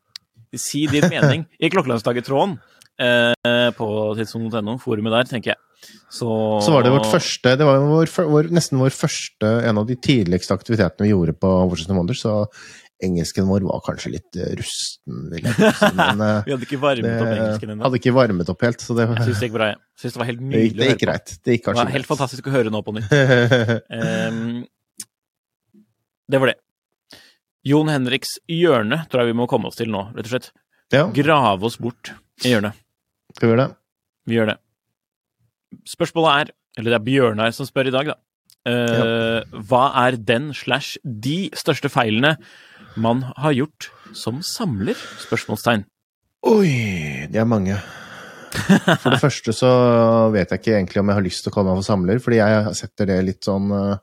[0.59, 2.57] Si din mening i Klokkelandslaget-tråden
[2.98, 5.61] eh, på tidssonen.no, forumet der, tenker jeg.
[6.11, 6.26] Så,
[6.64, 9.94] Så var det vårt første Det var vår, vår, nesten vår første, en av de
[10.02, 12.33] tidligste aktivitetene vi gjorde på Washington Wonders, så
[13.07, 15.92] engelsken vår var kanskje litt eh, rusten, vil jeg si.
[16.00, 17.85] Men Vi hadde ikke varmet opp engelsken det ennå.
[17.87, 19.81] hadde ikke varmet opp helt, så det, Jeg syns det gikk bra, jeg.
[20.02, 21.07] Syns det var helt det, nydelig det gikk på.
[21.07, 21.37] greit.
[21.44, 22.11] Det gikk Det kanskje var helt greit.
[22.16, 23.14] fantastisk å høre nå på nytt.
[24.00, 24.50] Ehm,
[26.29, 26.59] Det var det.
[27.69, 30.51] Jon Henriks hjørne tror jeg vi må komme oss til nå, rett og slett.
[30.95, 32.12] Ja, Grave oss bort
[32.45, 32.77] i hjørnet.
[33.37, 33.77] skal vi gjøre det?
[34.29, 34.57] Vi gjør det.
[35.88, 38.17] Spørsmålet er, eller det er Bjørnar som spør i dag, da.
[38.69, 42.35] Eh, Hva er den slash de største feilene
[43.01, 44.97] man har gjort som samler?
[45.27, 45.85] Spørsmålstegn.
[46.49, 47.77] Oi, de er mange.
[48.55, 49.71] For det første så
[50.33, 52.41] vet jeg ikke egentlig om jeg har lyst til å kalle meg for samler, fordi
[52.41, 53.97] jeg setter det litt sånn eh,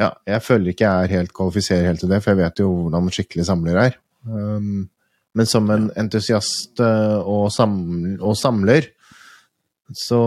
[0.00, 2.70] Ja, jeg føler ikke jeg er helt kvalifiserer helt til det, for jeg vet jo
[2.72, 3.96] hvordan skikkelig samler er.
[4.24, 4.88] Um,
[5.36, 7.74] men som en entusiast eh, og, sam
[8.20, 8.90] og samler,
[9.96, 10.20] så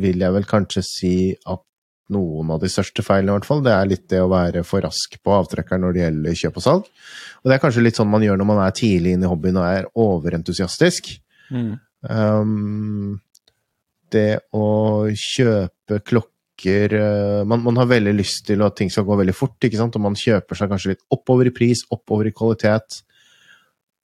[0.00, 1.62] vil jeg vel kanskje si at
[2.12, 4.84] noen av de største feilene, i hvert fall, det er litt det å være for
[4.86, 6.90] rask på avtrekkeren når det gjelder kjøp og salg.
[7.42, 9.58] Og det er kanskje litt sånn man gjør når man er tidlig inne i hobbyen
[9.60, 11.10] og er overentusiastisk.
[11.50, 11.72] Mm.
[12.06, 13.16] Um,
[14.14, 14.66] det å
[15.18, 19.58] kjøpe klokker eh, man, man har veldig lyst til at ting skal gå veldig fort,
[19.60, 19.96] ikke sant?
[19.98, 23.02] og man kjøper seg kanskje litt oppover i pris, oppover i kvalitet.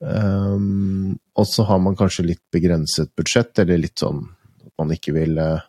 [0.02, 4.24] Um, og så har man kanskje litt begrenset budsjett, eller litt sånn
[4.66, 5.68] at man ikke vil eh,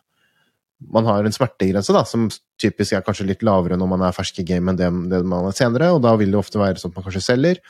[0.90, 2.26] Man har en smertegrense, da, som
[2.60, 5.46] typisk er kanskje litt lavere når man er fersk i game enn det, det man
[5.48, 7.60] er senere, og da vil det ofte være sånn at man kanskje selger.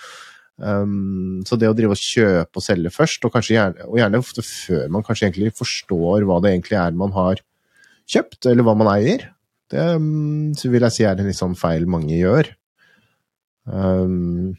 [0.57, 4.43] Um, så det å drive og kjøpe og selge først, og, gjerne, og gjerne ofte
[4.47, 7.45] før man kanskje egentlig forstår hva det egentlig er man har
[8.11, 9.31] kjøpt, eller hva man eier,
[9.73, 9.85] det
[10.61, 12.51] så vil jeg si er en litt sånn feil mange gjør.
[13.65, 14.53] Um,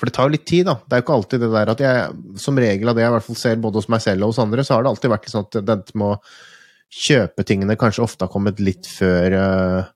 [0.00, 0.78] for det tar jo litt tid, da.
[0.80, 3.14] Det er jo ikke alltid det der at jeg Som regel av det jeg i
[3.18, 5.26] hvert fall ser både hos meg selv og hos andre, så har det alltid vært
[5.26, 6.20] litt sånn at dette med å
[6.90, 9.90] kjøpe tingene kanskje ofte har kommet litt før uh,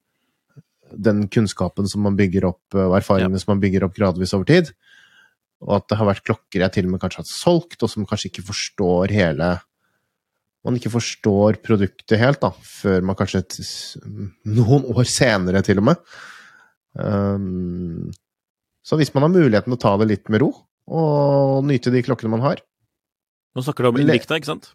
[0.92, 4.46] den kunnskapen som man bygger opp, uh, og erfaringene som man bygger opp gradvis over
[4.52, 4.70] tid.
[5.64, 8.06] Og at det har vært klokker jeg til og med kanskje har solgt, og som
[8.06, 9.54] kanskje ikke forstår hele
[10.64, 13.56] Man ikke forstår produktet helt, da, før man kanskje et,
[14.48, 16.14] noen år senere, til og med.
[16.94, 18.12] Um,
[18.84, 20.52] så hvis man har muligheten til å ta det litt med ro,
[20.94, 22.60] og nyte de klokkene man har
[23.54, 24.66] Nå snakker du om Invicta, ikke sant?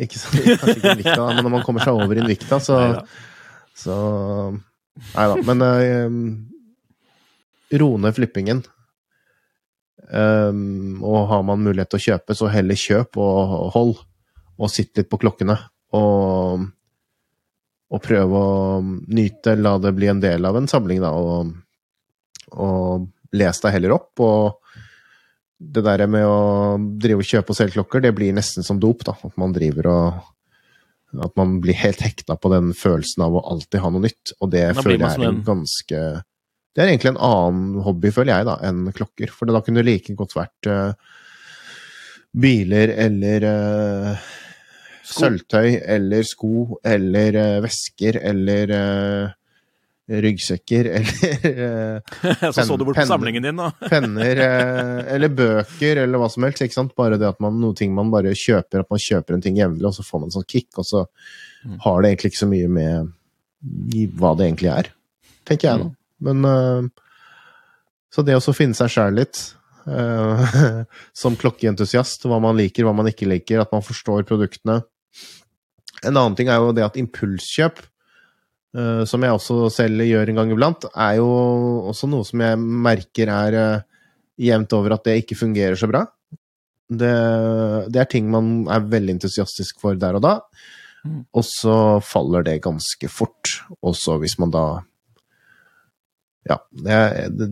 [0.00, 3.02] Ikke sant, kanskje ikke Invicta, men når man kommer seg over Invicta, så, Neida.
[3.76, 3.96] så
[5.12, 5.34] Nei da.
[5.48, 6.14] Men uh,
[7.82, 8.62] ro ned flippingen.
[10.12, 13.36] Um, og har man mulighet til å kjøpe, så heller kjøp og
[13.76, 13.94] hold.
[14.60, 15.56] Og sitte litt på klokkene.
[15.96, 16.64] Og,
[17.92, 21.12] og prøve å nyte, la det bli en del av en samling, da.
[21.12, 21.52] Og,
[22.56, 24.12] og les deg heller opp.
[24.24, 24.58] Og
[25.62, 29.04] det der med å drive og kjøpe og selge klokker, det blir nesten som dop,
[29.06, 29.16] da.
[29.22, 30.28] At man driver og
[31.12, 34.32] At man blir helt hekta på den følelsen av å alltid ha noe nytt.
[34.40, 35.98] Og det føler jeg er en ganske
[36.72, 39.28] Det er egentlig en annen hobby, føler jeg, da, enn klokker.
[39.28, 41.12] For da kunne det like godt vært eh,
[42.32, 44.26] biler eller uh,
[45.04, 49.32] sølvtøy eller sko eller uh, vesker eller uh,
[50.12, 53.68] ryggsekker eller pen, Så så du bort på samlingen din, da.
[53.92, 54.40] penner
[55.14, 56.64] eller bøker eller hva som helst.
[56.64, 56.96] ikke sant?
[56.98, 59.86] Bare det at man, noe ting man bare kjøper, at man kjøper en ting jevnlig,
[59.88, 61.06] og så får man en sånn kick, og så
[61.62, 61.76] Mm.
[61.78, 63.10] har det egentlig ikke så mye med
[64.18, 64.88] hva det egentlig er,
[65.46, 65.84] tenker jeg da.
[65.86, 66.40] Mm.
[66.42, 66.90] Men
[68.10, 69.38] Så det å finne seg sjæl litt,
[71.22, 74.80] som klokkeentusiast, hva man liker, hva man ikke liker, at man forstår produktene.
[76.02, 77.82] En annen ting er jo det at impulskjøp
[78.72, 81.28] Eh, som jeg også selv gjør en gang iblant, er jo
[81.90, 83.82] også noe som jeg merker er eh,
[84.48, 86.06] jevnt over at det ikke fungerer så bra.
[86.92, 87.12] Det,
[87.92, 90.36] det er ting man er veldig entusiastisk for der og da,
[91.02, 91.24] Mm.
[91.34, 93.56] og så faller det ganske fort.
[93.82, 94.84] Og så hvis man da
[96.46, 97.00] Ja, det
[97.40, 97.48] det,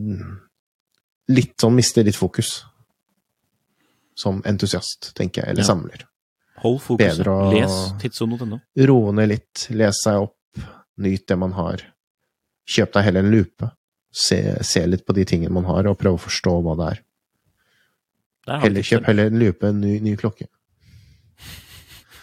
[1.31, 2.51] litt sånn mister litt fokus.
[4.15, 5.67] Som entusiast, tenker jeg, eller Ja.
[5.71, 6.05] samler.
[6.61, 7.17] Hold fokuset.
[7.23, 8.59] Bedre å- Les tidssonen.no.
[8.85, 10.35] roe ned litt, les seg opp,
[11.01, 11.81] nyt det man har.
[12.69, 13.71] Kjøp deg heller en lupe.
[14.13, 17.03] Se, se litt på de tingene man har, og prøv å forstå hva det er.
[18.47, 20.47] Der Heller, kjøp heller en lupe enn en ny, ny klokke.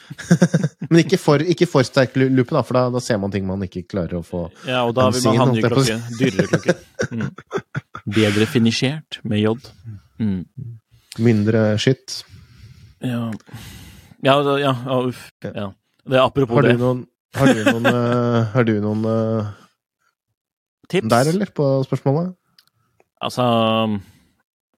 [0.90, 3.61] Men ikke for, ikke for sterk lupe, da, for da, da ser man ting man
[3.66, 5.99] ikke klarer å få Ja, og da vil man ha ny klokke.
[6.21, 6.77] Dyrere klokke.
[7.09, 7.31] Mm.
[8.09, 9.55] Bedre finisjert med J.
[10.18, 10.44] Mm.
[11.18, 12.22] mindre skitt.
[13.05, 13.28] Ja.
[14.24, 15.28] Ja, ja, ja, uff.
[15.45, 15.70] Ja.
[16.09, 16.78] Det er apropos Har du det.
[16.80, 17.05] noen,
[17.37, 19.51] har du noen, eh, har du noen uh,
[20.89, 21.09] Tips?
[21.12, 22.32] der, eller, på spørsmålet?
[23.20, 23.45] Altså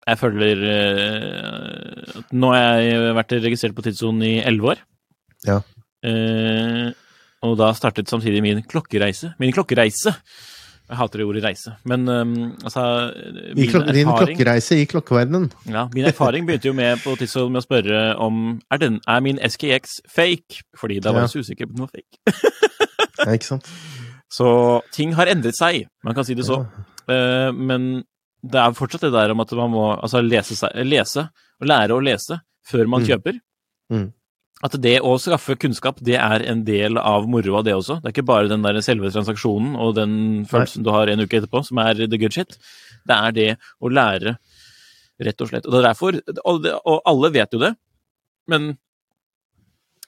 [0.08, 4.82] Jeg føler uh, at Nå har jeg vært registrert på tidssonen i elleve år.
[5.46, 5.60] Ja.
[6.04, 6.90] Uh,
[7.46, 9.34] og da startet samtidig min klokkereise.
[9.40, 10.16] Min klokkereise!
[10.90, 12.30] Jeg hater det ordet reise, men um,
[12.66, 12.82] altså
[13.54, 15.44] min klok din erfaring- klokkereise i klokkeverdenen.
[15.70, 18.40] Ja, min erfaring begynte jo med på tidssonen med å spørre om
[18.74, 20.64] er, den, er min SKX fake?
[20.80, 22.18] Fordi da var jeg så usikker på den var fake.
[23.20, 23.66] Ja, ikke sant?
[24.32, 24.46] Så
[24.96, 26.62] ting har endret seg, man kan si det så.
[27.10, 28.02] Eh, men
[28.42, 31.26] det er fortsatt det der om at man må altså, lese, seg, lese
[31.60, 32.38] og lære å lese
[32.70, 33.06] før man Mm.
[33.10, 33.38] kjøper.
[33.92, 34.06] Mm.
[34.60, 38.00] At det å skaffe kunnskap, det er en del av moroa, det også.
[38.00, 40.12] Det er ikke bare den der selve transaksjonen og den
[40.50, 42.58] følelsen du har en uke etterpå, som er the good shit.
[43.08, 43.48] Det er det
[43.80, 44.36] å lære,
[45.24, 45.64] rett og slett.
[45.64, 47.72] Og det er derfor Og, det, og alle vet jo det,
[48.52, 48.74] men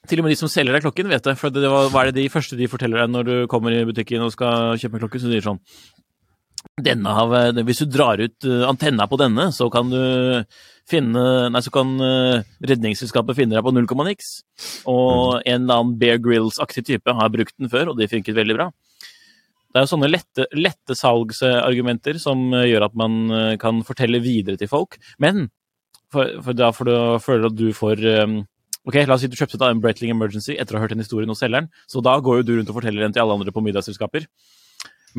[0.09, 1.37] til og med de som selger deg klokken, vet det.
[1.39, 3.85] For det var, hva er det de første de forteller deg når du kommer i
[3.87, 5.21] butikken og skal kjøpe en klokke?
[5.21, 5.92] Så sier de sånn denne
[6.81, 10.43] har, Hvis du drar ut eh, antenna på denne, så kan du
[10.89, 14.43] finne Nei, så kan eh, Redningsselskapet finne deg på null komma niks.
[14.85, 18.55] Og en eller annen Bear Grills-aktig type har brukt den før, og det funket veldig
[18.57, 18.71] bra.
[19.73, 24.57] Det er jo sånne lette, lette salgsargumenter som eh, gjør at man kan fortelle videre
[24.57, 24.97] til folk.
[25.19, 25.49] Men
[26.13, 28.03] for, for da får du føle at du får
[28.83, 30.99] Ok, La oss si du kjøpte da en Bretling Emergency etter å ha hørt en
[30.99, 31.69] historie hos selgeren.
[31.87, 34.25] Så da går jo du rundt og forteller den til alle andre på middagsselskaper.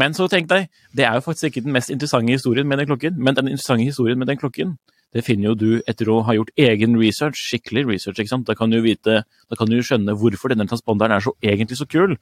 [0.00, 2.88] Men så tenk deg, det er jo faktisk ikke den mest interessante historien med den
[2.90, 4.76] klokken, men den interessante historien med den klokken,
[5.14, 8.48] det finner jo du etter å ha gjort egen research, skikkelig research, ikke sant.
[8.48, 11.86] Da kan du vite, da kan du skjønne hvorfor denne transponderen er så egentlig så
[11.86, 12.16] kul.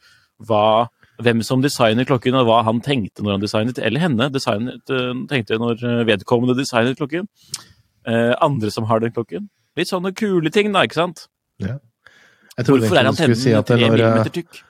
[0.44, 0.90] Hva,
[1.24, 5.14] hvem som designer klokken, og hva han tenkte når han designet, eller henne designet, eh,
[5.30, 7.30] tenkte når vedkommende designet klokken.
[8.04, 9.48] Eh, andre som har den klokken.
[9.78, 11.26] Litt sånne kule ting, da, ikke sant?
[12.58, 14.60] Jeg trodde Hvorfor er antennen si tre eh, millimeter tykk?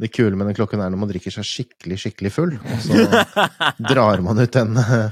[0.00, 3.04] Det kule med den klokken er når man drikker seg skikkelig, skikkelig full, og så
[3.92, 5.10] drar man ut den, eh,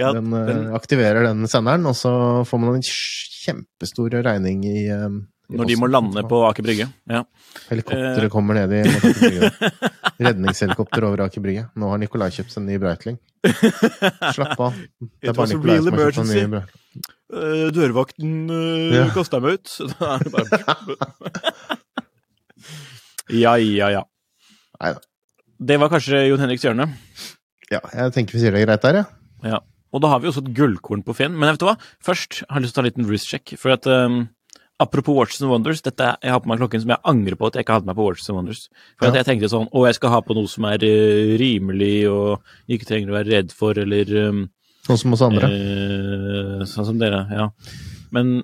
[0.00, 2.12] Ja, den, eh, den- aktiverer den senderen, og så
[2.48, 5.06] får man en kjempestor regning i, eh,
[5.50, 6.88] i Når de må lande på Aker Brygge.
[7.10, 7.24] Ja.
[7.68, 8.82] Helikopteret kommer ned i
[10.26, 11.64] Redningshelikopter over Aker Brygge.
[11.78, 13.16] Nå har Nikolai kjøpt seg en ny Breitling.
[14.34, 14.74] Slapp av.
[15.22, 16.60] Det er bare Nikolai som har kjøpt seg en ny.
[16.60, 16.76] Breitling.
[17.74, 18.30] Dørvakten
[18.94, 19.04] Ja.
[19.14, 19.74] kasta meg ut.
[20.00, 21.49] Da er det bare
[23.36, 24.04] Ja, ja, ja.
[24.80, 25.02] Neida.
[25.60, 26.86] Det var kanskje Jon Henriks hjørne.
[27.70, 29.06] Ja, jeg tenker vi sier det greit der, ja.
[29.44, 29.60] Ja.
[29.90, 31.34] Og da har vi også et gullkorn på Finn.
[31.36, 31.76] Men vet du hva?
[32.04, 33.54] Først har jeg lyst til å ta en liten wrist-check.
[33.58, 34.22] For at um,
[34.80, 37.50] Apropos Watches and Wonders, dette er, jeg har på meg klokken som jeg angrer på
[37.50, 38.62] at jeg ikke hadde meg på Watches and Wonders.
[38.96, 41.96] For at jeg tenkte sånn Å, jeg skal ha på noe som er uh, rimelig
[42.08, 44.46] og ikke trenger å være redd for, eller um,
[44.86, 45.50] Sånn som oss andre.
[45.52, 47.50] Uh, sånn som dere, ja.
[48.14, 48.38] Men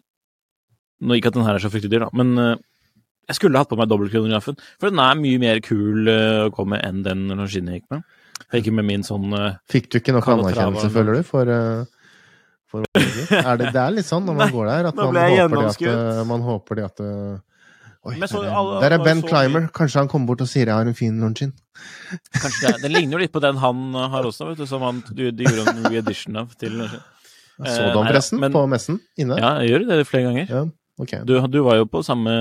[1.01, 2.61] nå Ikke at den her er så fryktelig dyr, da, men eh,
[3.27, 4.57] jeg skulle hatt på meg dobbeltkronografen.
[4.81, 8.05] For den er mye mer kul eh, å komme enn den Longines gikk med.
[8.55, 11.85] Ikke med min sånn eh, Fikk du ikke nok anerkjennelse, føler du, for, eh,
[12.70, 12.85] for
[13.41, 15.97] er det, det er litt sånn når man Nei, går der, at man håper, det
[15.97, 17.05] at, man håper de at
[18.07, 19.64] Oi, så der, er- alle- der er Ben så Clymer.
[19.74, 21.51] Kanskje han kommer bort og sier 'jeg har en fin Longin'.
[22.43, 24.83] Kanskje det er, Den ligner jo litt på den han har også, vet du, som
[24.87, 27.01] han, de, de gjorde en reedition av til Jeg
[27.59, 29.39] Eh, Så du ham forresten på messen inne?
[29.41, 30.47] Ja, jeg gjør det flere ganger.
[30.53, 30.64] Ja,
[30.99, 31.13] ok.
[31.29, 32.33] Du, du var jo på samme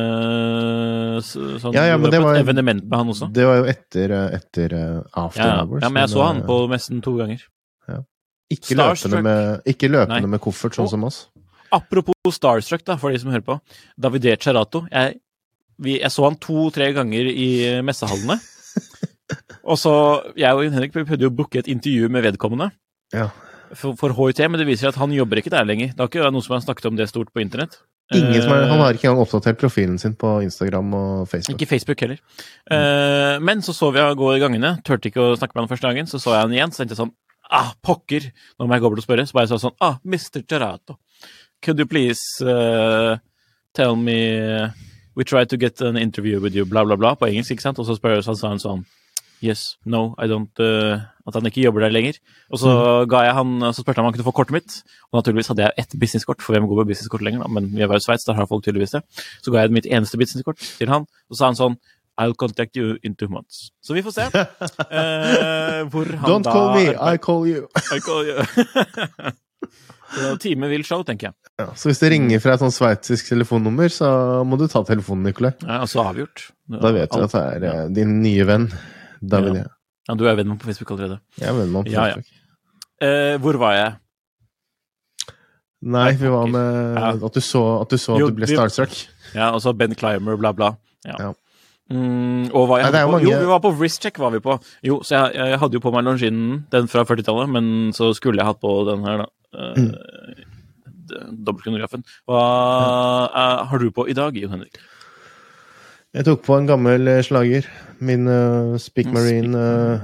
[1.24, 3.32] sånn, Ja, ja, men det var- et evenement med han også.
[3.34, 5.62] Det var jo etter, etter eh, After Ja, ja.
[5.66, 5.82] Hours.
[5.84, 7.44] ja, men jeg så han på messen to ganger.
[8.52, 10.28] Ikke løpende med, ikke løpende Nei.
[10.36, 11.28] med koffert, sånn Og- som oss.
[11.74, 13.60] Apropos Starstruck, da, for de som hører på.
[14.00, 14.86] Davide Cerato.
[14.92, 15.20] Jeg,
[15.82, 18.38] vi, jeg så han to-tre ganger i messehallene.
[19.66, 22.72] Og så, Jeg og Henrik prøvde jo å booke et intervju med vedkommende
[23.12, 23.32] Ja.
[23.74, 25.88] for, for HIT, men det viser at han jobber ikke der lenger.
[25.96, 27.80] Det har ikke noe som har snakket om det stort på internett.
[28.14, 31.56] Ingen som er, Eh, han har ikke engang oppdatert profilen sin på Instagram og Facebook.
[31.58, 32.20] Ikke Facebook heller.
[32.70, 34.78] Eh, men så så vi han gå i gangene.
[34.86, 36.06] Turte ikke å snakke med han første dagen.
[36.06, 37.16] Så så jeg han igjen, så tenkte jeg sånn
[37.50, 38.32] Ah, pokker!
[38.60, 39.26] Nå må jeg gå bort og spørre.
[39.26, 40.46] Så bare sa jeg sånn Ah, Mr.
[40.48, 40.98] Gerato.
[41.62, 43.18] Could you please uh,
[43.74, 44.70] tell me
[45.16, 47.80] We tried to get an interview with you, bla, bla, bla, på engelsk, ikke sant?
[47.80, 48.86] Og så spør jeg så sa han sånn
[49.46, 52.18] Yes, no, I don't uh, At han ikke jobber der lenger.
[52.50, 52.72] Og så
[53.10, 54.78] ga jeg han, så spurte han om han kunne få kortet mitt.
[55.12, 57.50] Og naturligvis hadde jeg ett businesskort, for hvem går med businesskort lenger, da?
[57.58, 59.02] Men vi var i Sveits, der har folk tydeligvis det.
[59.42, 61.78] Så ga jeg mitt eneste businesskort til han, og så sa han sånn
[62.18, 63.72] I'll contact you in two months.
[63.82, 64.22] Så vi får se.
[64.22, 67.68] Uh, hvor han Don't da call me, I call you.
[67.96, 68.40] I call you.
[70.40, 71.36] time vil show, tenker jeg.
[71.60, 74.10] Ja, så hvis det ringer fra et sånn sveitsisk telefonnummer, så
[74.48, 75.54] må du ta telefonen, Nikolai.
[75.64, 76.50] Ja, altså avgjort.
[76.72, 78.70] Da vet du at det er eh, din nye venn,
[79.22, 79.56] David.
[79.62, 79.68] Ja.
[80.10, 81.20] Ja, du er venn med på Facebook allerede.
[81.40, 81.92] Jeg er venn med på.
[81.96, 82.26] Facebook.
[83.02, 83.96] Eh, hvor var jeg?
[85.86, 86.98] Nei, vi var med
[87.28, 88.94] at du så at du, så at Jo, du ble starstruck.
[89.36, 90.72] Ja, og så Ben Clymer, bla, bla.
[91.06, 91.34] Ja.
[91.92, 94.56] Mm, og hva jeg Nei, mange- Jo, vi var på wristcheck, var vi på.
[94.84, 98.42] Jo, så jeg, jeg hadde jo på meg Longinen, den fra 40-tallet, men så skulle
[98.42, 99.30] jeg hatt på den her, da.
[99.54, 99.74] Uh,
[101.06, 101.44] Mm.
[101.46, 102.02] Dobbeltkronografen.
[102.28, 102.40] Hva
[103.30, 104.80] eh, har du på i dag, Jon Henrik?
[106.16, 107.68] Jeg tok på en gammel eh, slager.
[108.00, 110.00] Min uh, Speak Mm, Marine eh,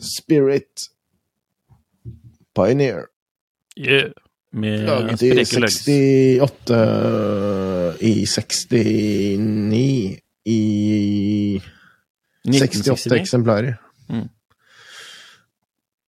[0.00, 0.88] Spirit
[2.56, 3.06] Pioneer.
[3.76, 4.12] Yeah.
[4.54, 5.80] Med Laget i spreke lugs.
[5.84, 6.76] 68
[8.00, 10.60] I 69 I
[12.44, 13.20] 68 1969.
[13.20, 13.76] eksemplarer.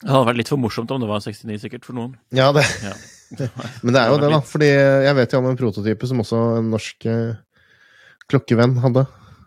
[0.07, 2.13] Det hadde vært litt for morsomt om det var 69, sikkert, for noen.
[2.37, 2.63] Ja, det.
[2.85, 2.93] Ja.
[3.83, 4.41] Men det er jo det, da.
[4.47, 7.33] Fordi jeg vet jo om en prototype som også en norsk eh,
[8.31, 9.07] klokkevenn hadde.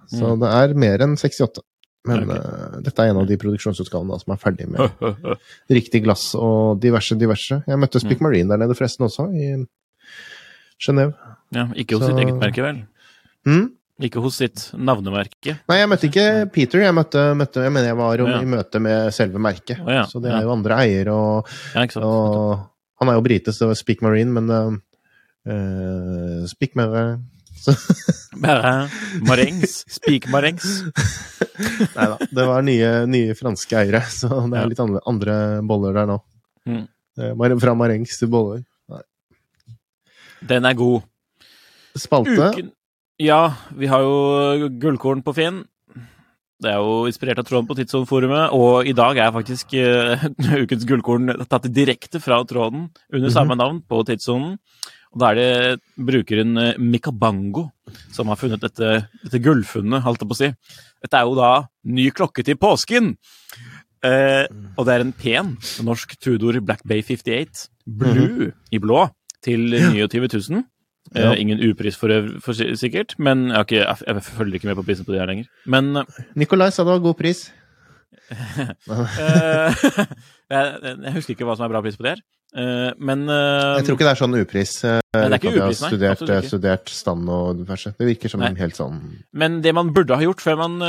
[0.10, 1.62] Så det er mer enn 68.
[2.08, 2.40] Men okay.
[2.40, 5.02] uh, dette er en av de produksjonsutgavene som er ferdig med
[5.78, 7.60] riktig glass og diverse, diverse.
[7.68, 9.52] Jeg møtte Spick Marine der nede forresten også, i
[10.80, 11.14] Genéve.
[11.52, 12.80] Ja, ikke hos Så- sitt eget merke, vel?
[13.46, 13.68] Mm?
[14.00, 15.58] Ikke hos sitt navnemerke.
[15.68, 16.26] Nei, jeg møtte ikke
[16.56, 16.80] Peter.
[16.80, 18.40] Jeg, møtte, møtte, jeg mener jeg var Ja.
[18.40, 19.82] i møte med selve merket.
[19.82, 21.50] Oh, ja, Så det er jo andre eier, og,
[22.00, 22.70] og
[23.02, 24.72] Han er jo brite, så Speak Marine, men uh,
[25.48, 27.24] uh, Speak Marine
[27.60, 27.76] så,
[28.40, 28.90] Bare
[29.28, 29.84] marengs.
[29.92, 30.68] Spikmarengs.
[31.98, 32.18] Nei da.
[32.20, 35.38] Det var nye, nye franske eiere, så det er litt andre, andre
[35.68, 36.20] boller der nå.
[36.70, 36.86] Mm.
[37.60, 38.64] Fra marengs til boller.
[40.40, 41.02] Den er god.
[42.00, 42.52] Spalte.
[42.54, 42.72] Uken
[43.20, 43.42] Ja,
[43.76, 45.66] vi har jo gullkorn på Finn.
[46.60, 50.26] Det er jo inspirert av tråden på Tidssonen-forumet, og i dag er faktisk uh,
[50.64, 54.58] ukens gullkorn tatt direkte fra tråden under samme navn på Tidssonen.
[55.14, 57.70] Og da er det brukeren eh, Mikabango
[58.14, 60.50] som har funnet dette, dette gullfunnet, holdt jeg på å si.
[61.02, 61.52] Dette er jo da
[61.90, 63.16] ny klokke til påsken!
[64.06, 64.46] Eh,
[64.80, 69.10] og det er en pen norsk Tudor Black Bay 58 blue i blå
[69.44, 70.62] til 29 000.
[71.16, 71.32] Ja.
[71.32, 72.12] Uh, ingen upris for,
[72.44, 75.18] for sikkert, men jeg, har ikke, jeg, jeg følger ikke med på prisen på de
[75.18, 75.48] her lenger.
[75.66, 77.48] Men eh, Nikolai sa det var god pris.
[78.32, 79.86] Eh,
[80.54, 80.68] jeg,
[81.06, 82.22] jeg husker ikke hva som er bra pris på det her.
[82.50, 84.74] Eh, men eh, Jeg tror ikke det er sånn upris.
[84.82, 85.90] det er ikke upris, nei.
[85.94, 86.52] studert, ikke.
[86.52, 87.94] studert stand og diverse.
[87.98, 88.54] Det virker som Nei.
[88.58, 89.02] helt sånn
[89.38, 90.80] Men det man burde ha gjort før man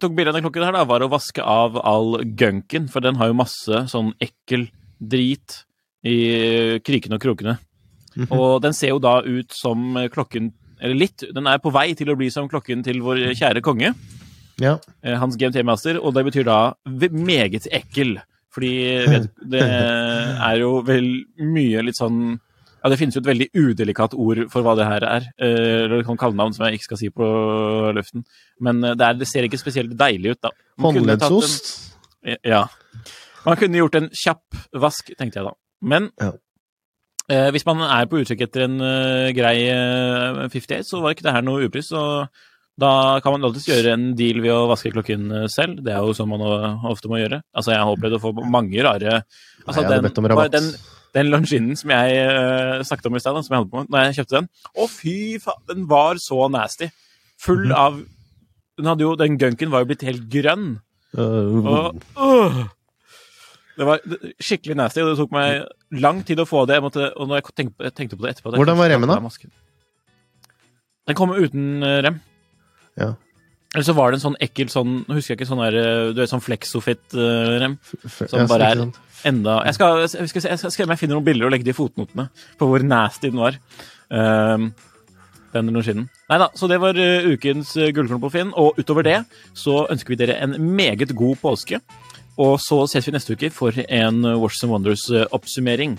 [0.00, 3.16] tok bilde av den klokken her, da, var å vaske av all gunken, for den
[3.20, 4.68] har jo masse sånn ekkel
[5.00, 5.62] drit
[6.06, 6.18] i
[6.84, 7.56] krikene og krokene.
[8.30, 11.24] Og den ser jo da ut som klokken Eller litt.
[11.32, 13.94] Den er på vei til å bli som klokken til vår kjære konge,
[14.60, 14.78] Ja.
[15.04, 16.74] eh, hans GMT-master, og det betyr da
[17.12, 18.16] meget ekkel.
[18.56, 18.70] Fordi
[19.04, 21.10] vet, det er jo vel
[21.44, 25.04] mye litt sånn ja, Det finnes jo et veldig udelikat ord for hva det her
[25.04, 25.26] er.
[25.36, 27.26] eh, Eller sånt kallenavn som jeg ikke skal si på
[27.96, 28.24] luften.
[28.62, 30.50] Men eh, det, er, det ser ikke spesielt deilig ut, da.
[30.80, 31.72] Håndleddsost.
[32.46, 32.62] Ja.
[33.44, 35.52] Man kunne gjort en kjapp vask, tenkte jeg da.
[35.82, 36.30] Men Ja.
[37.28, 41.26] eh, hvis man er på utkikk etter en uh, grei uh, 58, så var ikke
[41.28, 41.90] det her noe upris.
[41.92, 42.00] Så
[42.76, 45.78] da kan man alltids gjøre en deal ved å vaske klokken eh, selv.
[45.84, 47.40] Det er jo sånn man eh, ofte må gjøre.
[47.56, 49.22] Altså, jeg har opplevd å få mange rare
[49.64, 50.50] altså, om bare.
[50.52, 50.68] Den,
[51.16, 54.18] den Longinen som jeg uh, snakket om i stad, som jeg hadde på når jeg
[54.18, 55.62] kjøpte den Å, fy faen!
[55.70, 56.90] Den var så nasty.
[57.40, 57.76] Full Mhm.
[57.80, 57.96] av
[58.76, 60.68] den, hadde jo, den gunken var jo blitt helt grønn.
[61.16, 62.62] Øh, Og, uh,
[63.80, 64.04] det var
[64.36, 65.64] skikkelig nasty, og det tok meg
[65.96, 66.76] lang tid å få det.
[66.76, 69.16] Jeg måtte, og når jeg tenkte, på det etterpå Hvordan var remmen da?
[71.08, 72.20] Den kom uten rem.
[72.96, 73.14] Ja.
[73.74, 76.20] Eller så var det en sånn ekkel sånn husker jeg ikke sånn der eh, Du
[76.22, 77.74] vet sånn Flexofit-rem.
[78.06, 78.82] f- Som bare er
[79.28, 81.74] enda Jeg skal, jeg skal, jeg skal om jeg finner noen bilder og legge det
[81.74, 83.58] i fotnotene på hvor nasty den var.
[84.08, 84.70] Um,
[85.52, 86.06] den Longinen.
[86.30, 88.52] Nei da, så det var eh, ukens gullkorn på Finn.
[88.56, 89.18] Og utover det
[89.56, 91.80] så ønsker vi dere en meget god påske.
[92.38, 95.96] Og så ses vi neste uke for en Watch and Wonders-oppsummering.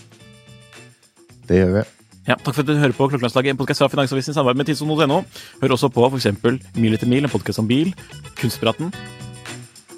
[1.50, 1.86] Det gjør vi.
[2.28, 4.68] Ja, takk for at du hører på Klokkelandslaget, en podkast fra Finansavisen i samarbeid med
[4.68, 5.22] tidssonen.no.
[5.62, 6.28] Hør også på f.eks.
[6.76, 7.94] Mil etter mil, en podkast om bil,
[8.36, 8.92] Kunstpraten,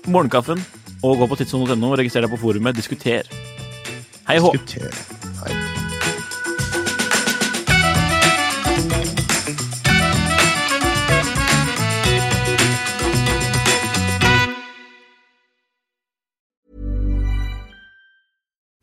[0.06, 0.62] Morgenkaffen,
[1.02, 3.26] og gå på tidssonen.no og registrer deg på forumet Diskuter.
[4.30, 5.29] Hei og hå!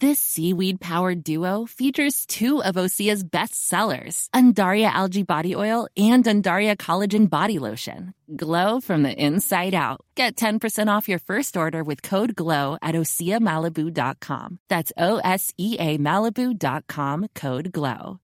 [0.00, 6.24] This seaweed powered duo features two of Osea's best sellers, Undaria Algae Body Oil and
[6.24, 8.14] Undaria Collagen Body Lotion.
[8.34, 10.00] Glow from the inside out.
[10.16, 14.58] Get 10% off your first order with code GLOW at OseaMalibu.com.
[14.70, 18.18] That's O S E A Malibu.com code GLOW.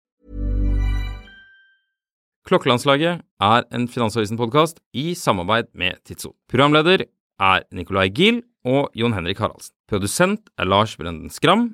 [2.46, 6.32] Klokkelandslaget er en Finansavisen-podkast i samarbeid med Tidso.
[6.48, 7.04] Programleder
[7.38, 9.77] er Nicolai Giel, og Jon Henrik Haraldsen.
[9.88, 11.70] Produsent er Lars Brenden Skram.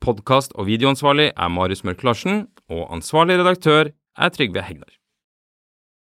[0.00, 2.46] Podkast- og videoansvarlig er Marius Mørk Larsen.
[2.72, 4.88] Og ansvarlig redaktør er Trygve Hegnar.